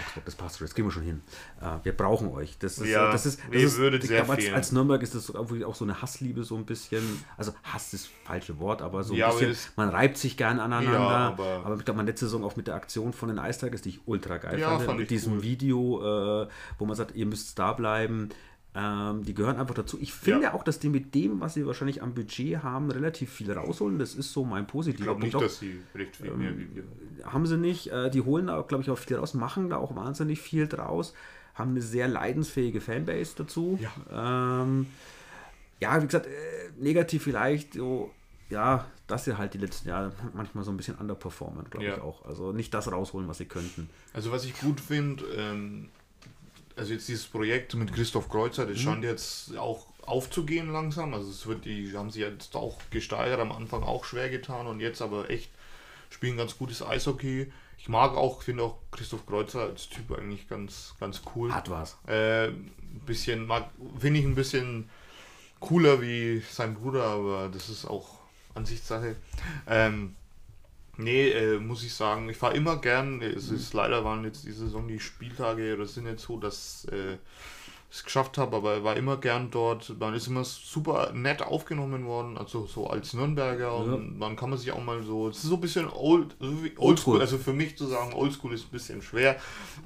[0.00, 1.22] Augsburg, das passt schon, das kriegen wir schon hin.
[1.60, 2.56] Äh, wir brauchen euch.
[2.58, 5.74] Das ist, Ja, das ist, das ist ich glaube, als, als Nürnberg ist das auch
[5.74, 7.02] so eine Hassliebe, so ein bisschen.
[7.36, 10.60] Also Hass ist das falsche Wort, aber so ein Ja, bisschen, man reibt sich gern
[10.60, 10.92] aneinander.
[10.98, 13.60] Ja, aber, aber- ich glaube, meine letzte Saison auch mit der Aktion von den Ice
[13.60, 15.42] Tigers, die ich ultra geil Ja, fand, fand mit diesem cool.
[15.42, 18.28] Video, äh, wo man sagt, ihr müsst da bleiben.
[18.74, 19.98] Ähm, die gehören einfach dazu.
[20.00, 20.54] Ich finde Ja.
[20.54, 23.98] auch, dass die mit dem, was sie wahrscheinlich am Budget haben, relativ viel rausholen.
[23.98, 25.44] Das ist so mein Ich positiver glaube nicht, Punkt.
[25.46, 26.82] dass sie recht viel mehr wie.
[27.22, 27.88] Haben sie nicht.
[27.88, 31.12] Äh, die holen da, glaube ich, auch viel raus, machen da auch wahnsinnig viel draus,
[31.54, 33.78] haben eine sehr leidensfähige Fanbase dazu.
[34.08, 34.86] Ja, ähm,
[35.80, 36.30] ja wie gesagt, äh,
[36.78, 38.10] negativ vielleicht so,
[38.48, 41.96] ja, dass sie halt die letzten Jahre manchmal so ein bisschen underperformen, glaube Ja.
[41.96, 42.24] ich auch.
[42.24, 43.90] Also nicht das rausholen, was sie könnten.
[44.14, 45.90] Also was ich gut finde, ähm,
[46.76, 48.68] also jetzt dieses Projekt mit Christoph Kreuzer, Mhm.
[48.70, 51.14] das scheint jetzt auch aufzugehen langsam.
[51.14, 54.80] Also es wird, die haben sich jetzt auch gesteigert, am Anfang auch schwer getan und
[54.80, 55.50] jetzt aber echt
[56.10, 57.50] spielen ganz gutes Eishockey.
[57.78, 61.52] Ich mag auch, finde auch Christoph Kreuzer als Typ eigentlich ganz, ganz cool.
[61.52, 61.96] Hart war's.
[62.06, 64.88] Äh, ein bisschen, mag, finde ich ein bisschen
[65.58, 68.18] cooler wie sein Bruder, aber das ist auch
[68.54, 69.16] Ansichtssache.
[69.66, 70.14] Ähm,
[70.96, 73.22] nee, äh, muss ich sagen, ich fahre immer gern.
[73.22, 77.16] Es ist leider waren jetzt die Saison die Spieltage oder sind jetzt so, dass äh,
[77.92, 79.98] ich es geschafft habe, aber war immer gern dort.
[80.00, 84.58] Man ist immer super nett aufgenommen worden, also so als Nürnberger und dann kann man
[84.58, 86.34] sich auch mal so, es ist so ein bisschen old,
[86.78, 89.36] oldschool, also für mich zu sagen, oldschool ist ein bisschen schwer,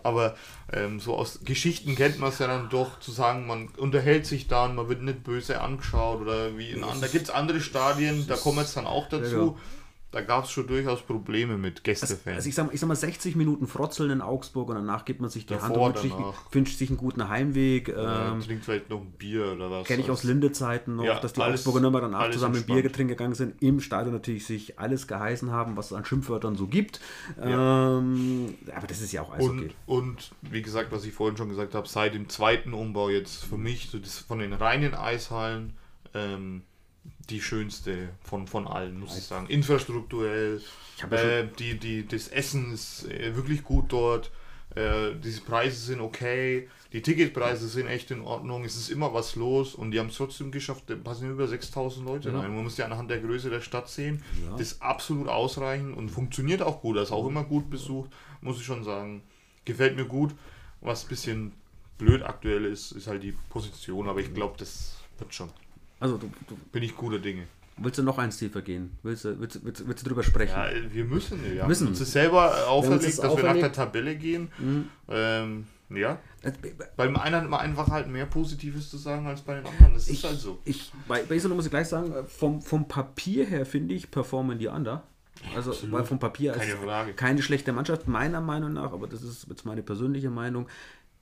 [0.04, 0.36] aber
[0.72, 4.46] ähm, so aus Geschichten kennt man es ja dann doch, zu sagen, man unterhält sich
[4.46, 7.00] dann, man wird nicht böse angeschaut oder wie in anderen.
[7.00, 9.58] Da gibt es andere Stadien, da kommen wir jetzt dann auch dazu.
[10.12, 12.36] Da gab es schon durchaus Probleme mit Gästefans.
[12.36, 15.28] Also ich sag, ich sag mal 60 Minuten Frotzeln in Augsburg und danach gibt man
[15.28, 16.34] sich die Davor, Hand und wünscht sich, danach.
[16.54, 17.88] wünscht sich einen guten Heimweg.
[17.88, 19.86] Ja, Ähm, trinkt vielleicht noch ein Bier oder was.
[19.86, 22.76] Kenne ich aus Linde-Zeiten noch, Ja, dass die alles- Augsburger Nürnberg danach alles zusammen entspannt.
[22.76, 26.54] Bier getrinkt gegangen sind, im Stadion natürlich sich alles geheißen haben, was es an Schimpfwörtern
[26.54, 27.00] so gibt.
[27.38, 27.98] Ja.
[27.98, 29.70] Ähm, aber das ist ja auch Eishockey.
[29.86, 33.44] Und, und wie gesagt, was ich vorhin schon gesagt habe, seit dem zweiten Umbau jetzt
[33.44, 35.74] für mich, so das von den reinen Eishallen,
[36.14, 36.62] ähm,
[37.30, 39.46] die schönste von, von allen, muss ich sagen.
[39.48, 40.60] Infrastrukturell,
[41.10, 44.30] äh, die, die, das Essen ist äh, wirklich gut dort,
[44.74, 49.34] äh, diese Preise sind okay, die Ticketpreise sind echt in Ordnung, es ist immer was
[49.36, 52.40] los und die haben es trotzdem geschafft, da passen über 6000 Leute Ja.
[52.40, 52.54] rein.
[52.54, 54.52] Man muss ja anhand der Größe der Stadt sehen, Ja.
[54.52, 58.10] das ist absolut ausreichend und funktioniert auch gut, das ist auch immer gut besucht,
[58.40, 59.22] muss ich schon sagen.
[59.64, 60.34] Gefällt mir gut.
[60.80, 61.52] Was ein bisschen
[61.98, 65.50] blöd aktuell ist, ist halt die Position, aber ich glaube, das wird schon.
[66.00, 67.44] Also du, du, Bin ich guter Dinge.
[67.78, 68.90] willst du noch eins tiefer gehen?
[69.02, 70.54] Willst du, willst, willst, willst du drüber sprechen?
[70.56, 71.42] Ja, wir müssen.
[71.44, 71.88] Wir haben Müssen.
[71.88, 73.74] uns das selber auferlegt, das dass wir nach der auferlegt.
[73.76, 74.48] Tabelle gehen.
[74.58, 74.88] Mhm.
[75.08, 76.18] Ähm, Ja.
[76.96, 79.94] Beim einen hat man einfach halt mehr Positives zu sagen als bei den anderen.
[79.94, 80.58] Das ich, ist halt so.
[80.64, 84.66] Ich, bei Iserlohn muss ich gleich sagen, vom, vom Papier her finde ich, performen die
[84.68, 85.02] Under.
[85.54, 85.92] Also, Absolut.
[85.94, 89.82] weil vom Papier keine keine schlechte Mannschaft, meiner Meinung nach, aber das ist jetzt meine
[89.82, 90.66] persönliche Meinung.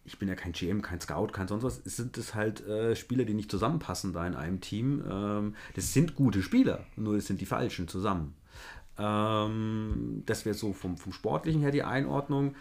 [0.07, 1.81] Ich bin ja kein GM, kein Scout, kein sonst was.
[1.85, 5.03] Es sind es halt äh, Spieler, die nicht zusammenpassen da in einem Team.
[5.11, 8.35] Ähm, das sind gute Spieler, nur es sind die falschen zusammen.
[8.99, 12.55] Ähm, das wäre so vom, vom Sportlichen her die Einordnung.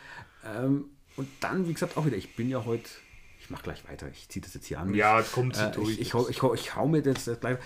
[0.46, 0.86] Ähm,
[1.16, 2.90] und dann, wie gesagt, auch wieder, ich bin ja heute,
[3.40, 4.94] ich mache gleich weiter, ich ziehe das jetzt hier an.
[4.94, 5.92] Ja, kommt äh, durch.
[5.92, 7.58] Ich, ich, hau, ich, ich hau mir das, das gleich.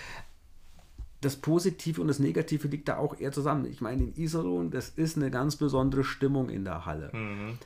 [1.21, 3.65] Das Positive und das Negative liegt da auch eher zusammen.
[3.65, 7.09] Ich meine, in Iserlohn, das ist eine ganz besondere Stimmung in der Halle.
[7.13, 7.57] Mhm.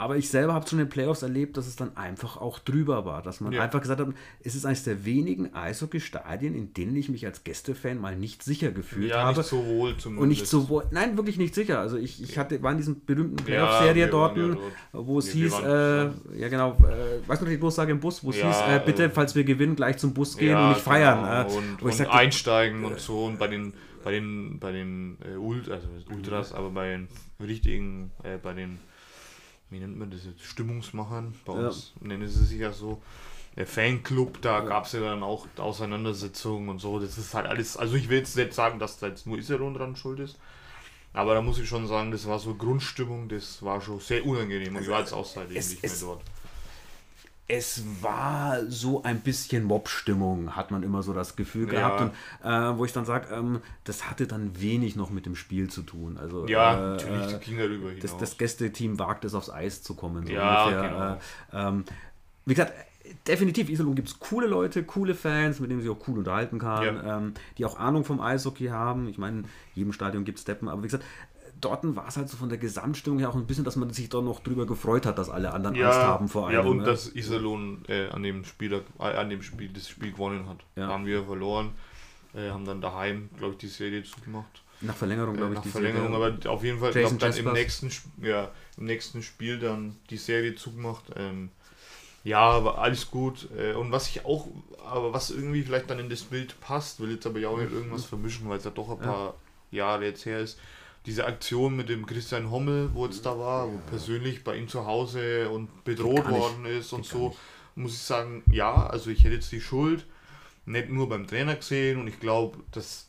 [0.00, 3.04] Aber ich selber habe schon in den Playoffs erlebt, dass es dann einfach auch drüber
[3.04, 3.20] war.
[3.20, 3.62] Dass man ja.
[3.62, 4.06] einfach gesagt hat,
[4.44, 8.70] es ist eines der wenigen Eishockey-Stadien, in denen ich mich als Gästefan mal nicht sicher
[8.70, 9.38] gefühlt ja, habe.
[9.38, 10.22] Nicht so wohl zumindest.
[10.22, 10.84] Und nicht so wohl.
[10.92, 11.80] Nein, wirklich nicht sicher.
[11.80, 14.58] Also ich, ich hatte, war in diesen berühmten Playoff-Serie ja, dort, dort,
[14.92, 16.04] wo es hieß, äh,
[16.38, 19.04] ja genau, äh, weißt du noch die Durchsage im Bus, wo es hieß, äh, bitte,
[19.04, 21.48] äh, falls wir gewinnen, gleich zum Bus gehen und nicht feiern.
[21.48, 21.58] Genau.
[21.58, 23.24] und, und sagte, einsteigen und so.
[23.24, 23.72] Und bei den
[24.04, 27.08] bei den, bei den äh, Ult, also Ultras, aber bei den
[27.40, 28.78] richtigen, äh, bei den
[29.70, 32.08] wie nennt man das jetzt, Stimmungsmachern, bei uns ja.
[32.08, 33.02] nennen sie sich ja so.
[33.56, 34.64] Der Fanclub, da ja.
[34.64, 37.00] gab es ja dann auch Auseinandersetzungen und so.
[37.00, 39.74] Das ist halt alles, also ich will jetzt nicht sagen, dass da jetzt nur Iserlohn
[39.74, 40.38] dran schuld ist.
[41.12, 44.68] Aber da muss ich schon sagen, das war so Grundstimmung, das war schon sehr unangenehm.
[44.68, 46.22] Und also, ich war jetzt auch seitdem nicht mehr dort
[47.50, 52.02] es war so ein bisschen Mob-Stimmung, hat man immer so das Gefühl gehabt.
[52.02, 52.12] Und
[52.44, 55.82] äh, wo ich dann sage, ähm, das hatte dann wenig noch mit dem Spiel zu
[55.82, 56.18] tun.
[56.20, 58.02] Also, ja, äh, natürlich, das ging darüber hinaus.
[58.02, 60.26] Das, das Gästeteam wagt es, aufs Eis zu kommen.
[60.26, 60.88] So ja, ungefähr.
[60.90, 61.64] genau.
[61.64, 61.84] Äh, ähm,
[62.44, 62.74] wie gesagt,
[63.26, 66.84] definitiv, Iserlohn gibt es coole Leute, coole Fans, mit denen sie auch cool unterhalten kann,
[66.84, 67.16] ja.
[67.16, 69.08] ähm, die auch Ahnung vom Eishockey haben.
[69.08, 71.04] Ich meine, in jedem Stadion gibt es Steppen, aber wie gesagt,
[71.60, 74.08] dort war es halt so von der Gesamtstimmung her auch ein bisschen, dass man sich
[74.08, 76.54] da noch drüber gefreut hat, dass alle anderen ja, Angst haben vor allem.
[76.54, 76.84] Ja, und ne?
[76.84, 80.58] dass Iserlohn äh, an dem Spiel, äh, an dem Spiel das Spiel gewonnen hat.
[80.76, 80.86] Ja.
[80.86, 81.72] Da haben wir verloren,
[82.34, 84.62] äh, haben dann daheim, glaube ich, die Serie zugemacht.
[84.80, 85.58] Nach Verlängerung, glaube ich.
[85.58, 86.34] Nach Verlängerung, Serie.
[86.34, 87.90] aber auf jeden Fall, glaube dann im nächsten,
[88.22, 91.04] ja, im nächsten Spiel dann die Serie zugemacht.
[91.16, 91.50] Ähm,
[92.22, 93.48] ja, aber alles gut.
[93.56, 94.46] Äh, und was ich auch,
[94.84, 97.72] aber was irgendwie vielleicht dann in das Bild passt, will jetzt aber ja auch nicht
[97.72, 99.34] irgendwas vermischen, weil es ja doch ein paar
[99.72, 99.78] ja.
[99.78, 100.58] Jahre jetzt her ist
[101.08, 104.84] diese Aktion mit dem Christian Hommel, wo jetzt da war, wo persönlich bei ihm zu
[104.84, 107.34] Hause und bedroht worden ist und so,
[107.74, 110.04] muss ich sagen, ja, also ich hätte jetzt die Schuld
[110.66, 113.08] nicht nur beim Trainer gesehen und ich glaube, dass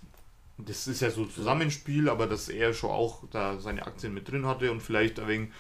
[0.58, 4.46] das ist ja so Zusammenspiel, aber dass er schon auch da seine Aktien mit drin
[4.46, 5.52] hatte und vielleicht wegen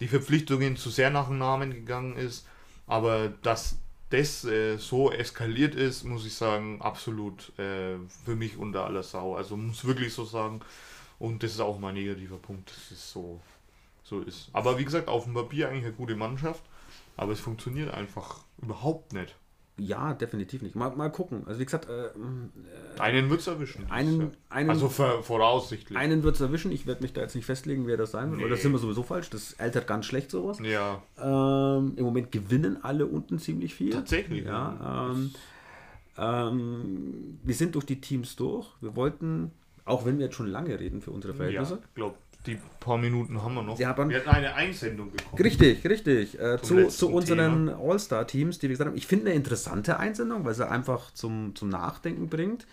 [0.00, 2.46] die Verpflichtungen zu sehr nach dem Namen gegangen ist,
[2.86, 3.76] aber dass
[4.10, 9.34] das äh, so eskaliert ist, muss ich sagen, absolut äh, für mich unter aller Sau.
[9.34, 10.60] Also muss wirklich so sagen,
[11.18, 13.40] und das ist auch mein negativer Punkt, dass es so,
[14.04, 14.50] so ist.
[14.52, 16.62] Aber wie gesagt, auf dem Papier eigentlich eine gute Mannschaft,
[17.16, 19.34] aber es funktioniert einfach überhaupt nicht.
[19.78, 20.74] Ja, definitiv nicht.
[20.74, 21.44] Mal, mal gucken.
[21.46, 22.10] Also wie gesagt, äh, äh
[22.98, 23.88] einen wird es erwischen.
[23.90, 25.96] Einen, einen, also voraussichtlich.
[25.96, 26.72] Einen wird es erwischen.
[26.72, 28.38] Ich werde mich da jetzt nicht festlegen, wer das sein wird.
[28.38, 28.44] Nee.
[28.44, 29.30] Oder das sind wir sowieso falsch.
[29.30, 30.58] Das altert ganz schlecht sowas.
[30.60, 31.02] Ja.
[31.16, 33.90] Ähm, Im Moment gewinnen alle unten ziemlich viel.
[33.92, 34.44] Tatsächlich.
[34.44, 35.12] Ja.
[35.12, 35.30] Ähm,
[36.18, 38.66] ähm, wir sind durch die Teams durch.
[38.80, 39.52] Wir wollten
[39.88, 41.74] auch wenn wir jetzt schon lange reden für unsere Verhältnisse.
[41.74, 42.16] Ja, ich glaube,
[42.46, 43.78] die paar Minuten haben wir noch.
[43.78, 45.42] wir hatten eine Einsendung bekommen.
[45.42, 46.38] Richtig, richtig.
[46.40, 50.54] Äh, zu, zu unseren All-Star-Teams, die wir gesagt haben, ich finde eine interessante Einsendung, weil
[50.54, 52.66] sie einfach zum, zum Nachdenken bringt.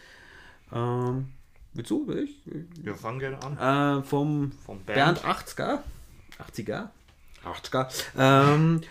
[0.72, 1.30] Ähm,
[1.74, 2.08] willst du?
[2.08, 2.42] Will ich?
[2.82, 4.00] Wir fangen gerne an.
[4.00, 5.22] Äh, vom, vom Bernd.
[5.22, 5.80] Bernd 80er.
[6.54, 6.90] 80er.
[7.46, 7.88] 80er.
[8.18, 8.82] Ähm,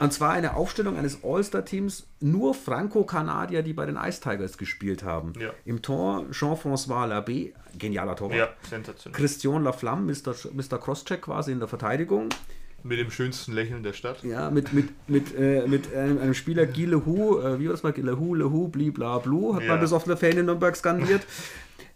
[0.00, 5.34] und zwar eine Aufstellung eines All-Star-Teams, nur Franco-Kanadier, die bei den Ice Tigers gespielt haben.
[5.38, 5.50] Ja.
[5.66, 8.38] Im Tor Jean-François Labé, genialer Torwart.
[8.38, 9.18] Ja, sensationell.
[9.18, 10.34] Christian Laflamme, Mr.
[10.54, 10.78] Mr.
[10.78, 12.30] Crosscheck quasi in der Verteidigung.
[12.82, 14.24] Mit dem schönsten Lächeln der Stadt.
[14.24, 17.82] Ja, mit, mit, mit, äh, mit einem, einem, Spieler Guy Lehu, äh, wie war das
[17.82, 17.92] mal?
[17.94, 19.68] Lehu, Lehu, blibla, blu, hat ja.
[19.68, 21.26] man besoffene Fan in Nürnberg skandiert.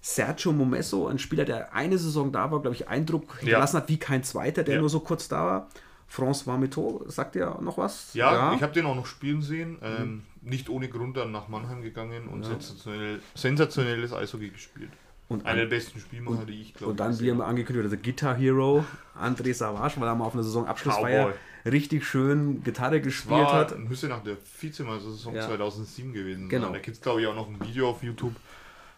[0.02, 3.82] Sergio Momesso, ein Spieler, der eine Saison da war, glaube ich, Eindruck hinterlassen ja.
[3.82, 4.80] hat wie kein zweiter, der ja.
[4.80, 5.68] nur so kurz da war.
[6.14, 8.14] François Mito, sagt ihr noch was?
[8.14, 8.54] Ja, ja.
[8.54, 9.78] ich habe den auch noch spielen sehen.
[9.82, 10.22] Ähm, mhm.
[10.42, 12.50] Nicht ohne Grund dann nach Mannheim gegangen und ja.
[12.50, 14.90] sensationell, sensationelles Eishockey gespielt.
[15.26, 16.90] Und Einer der besten Spielmacher, die ich glaube.
[16.90, 18.84] Und dann, wie immer angekündigt, also Guitar Hero,
[19.18, 21.32] André Savage, weil er mal auf einer Saisonabschlussfeier
[21.64, 23.78] richtig schön Gitarre gespielt war, hat.
[23.78, 25.46] Müsste nach der Vizemeister-Saison ja.
[25.46, 26.66] 2007 gewesen genau.
[26.66, 26.74] sein.
[26.74, 28.34] Da gibt es, glaube ich, auch noch ein Video auf YouTube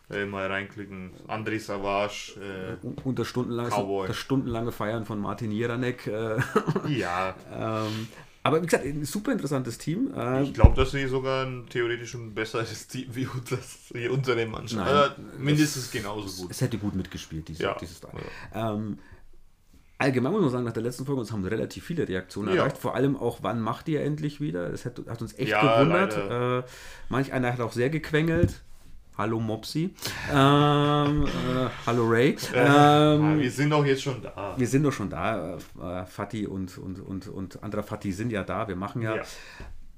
[0.08, 1.10] mal reinklicken.
[1.26, 2.34] André Savage.
[2.40, 6.06] Äh, und das stundenlange, das stundenlange Feiern von Martin Jeranek.
[6.06, 6.38] Äh,
[6.88, 7.34] ja.
[7.52, 8.08] ähm,
[8.44, 10.12] aber wie gesagt, ein super interessantes Team.
[10.16, 14.46] Äh, ich glaube, dass sie sogar ein theoretisch ein besseres Team wie, das, wie unsere
[14.46, 14.84] Mannschaft.
[14.84, 16.52] Nein, also mindestens genauso gut.
[16.52, 17.76] Es hätte gut mitgespielt, dieses, ja.
[17.80, 18.74] dieses ja.
[18.74, 19.00] ähm,
[19.98, 22.62] allgemein muss man sagen, nach der letzten Folge uns haben relativ viele Reaktionen Ja.
[22.62, 22.78] erreicht.
[22.78, 24.70] Vor allem auch, wann macht ihr endlich wieder?
[24.70, 26.16] Das hat, hat uns echt gewundert.
[26.16, 26.62] Äh,
[27.08, 28.62] manch einer hat auch sehr gequengelt.
[29.18, 29.94] Hallo Mopsi.
[30.30, 32.36] Ähm, äh, hallo Ray.
[32.54, 34.54] Ähm, wir sind doch jetzt schon da.
[34.58, 35.56] wir sind doch schon da.
[35.56, 38.68] Äh, Fatih und, und, und, und anderer Fatih sind ja da.
[38.68, 39.22] Wir machen ja, Ja.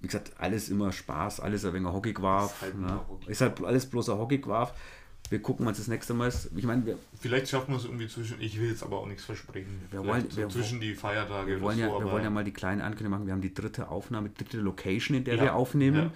[0.00, 2.52] wie gesagt, alles immer Spaß, alles ein wenig Hockeyquarf.
[2.54, 3.00] Ist halt ne?
[3.08, 3.30] Hockey.
[3.32, 4.72] Ist halt alles bloß ein Hockeyquarf.
[5.30, 6.32] Wir gucken uns das nächste Mal.
[6.56, 8.40] Ich meine, wir, Vielleicht schaffen wir es irgendwie zwischen.
[8.40, 9.80] Ich will jetzt aber auch nichts versprechen.
[9.90, 12.30] Wir Vielleicht wollen- so wir zwischen die Feiertage Wir wollen, ja, so, wir wollen ja
[12.30, 13.26] mal die kleine Ankündigung machen.
[13.26, 16.12] Wir haben die dritte Aufnahme, die dritte Location, in der Ja, wir aufnehmen.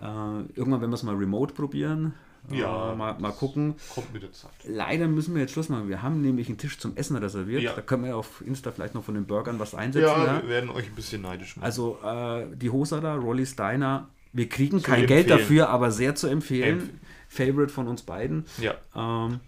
[0.00, 2.14] Äh, irgendwann werden wir es mal remote probieren.
[2.50, 3.74] Ja, Äh, mal, mal gucken.
[3.94, 4.50] kommt mit der Zeit.
[4.66, 5.88] Leider müssen wir jetzt Schluss machen.
[5.88, 7.62] Wir haben nämlich einen Tisch zum Essen reserviert.
[7.62, 7.74] Ja.
[7.74, 10.06] Da können wir auf Insta vielleicht noch von den Burgern was einsetzen.
[10.08, 11.64] Ja, Ja, wir werden euch ein bisschen neidisch machen.
[11.64, 15.26] Also äh, die Hosada, Rolly Steiner, wir kriegen kein empfehlen.
[15.26, 16.80] Geld dafür, aber sehr zu empfehlen.
[16.80, 16.90] Empf-
[17.28, 18.44] Favorite von uns beiden.
[18.60, 18.74] ja.
[18.94, 19.40] Ähm,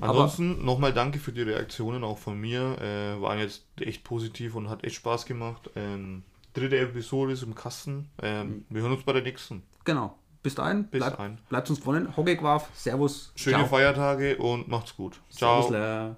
[0.00, 2.76] Ansonsten nochmal danke für die Reaktionen auch von mir.
[2.80, 5.70] Äh, waren jetzt echt positiv und hat echt Spaß gemacht.
[5.74, 6.22] Ähm,
[6.54, 8.08] dritte Episode ist im Kasten.
[8.22, 9.62] Ähm, wir hören uns bei der nächsten.
[9.84, 10.16] genau.
[10.42, 11.38] Bis dahin, Bis bleibt, dahin.
[11.48, 12.16] bleibt uns gewonnen.
[12.16, 13.32] Hockeyquarf, Servus.
[13.34, 13.66] Schöne ciao.
[13.66, 15.20] Feiertage und macht's gut.
[15.30, 15.68] Ciao.
[15.70, 16.16] Lär.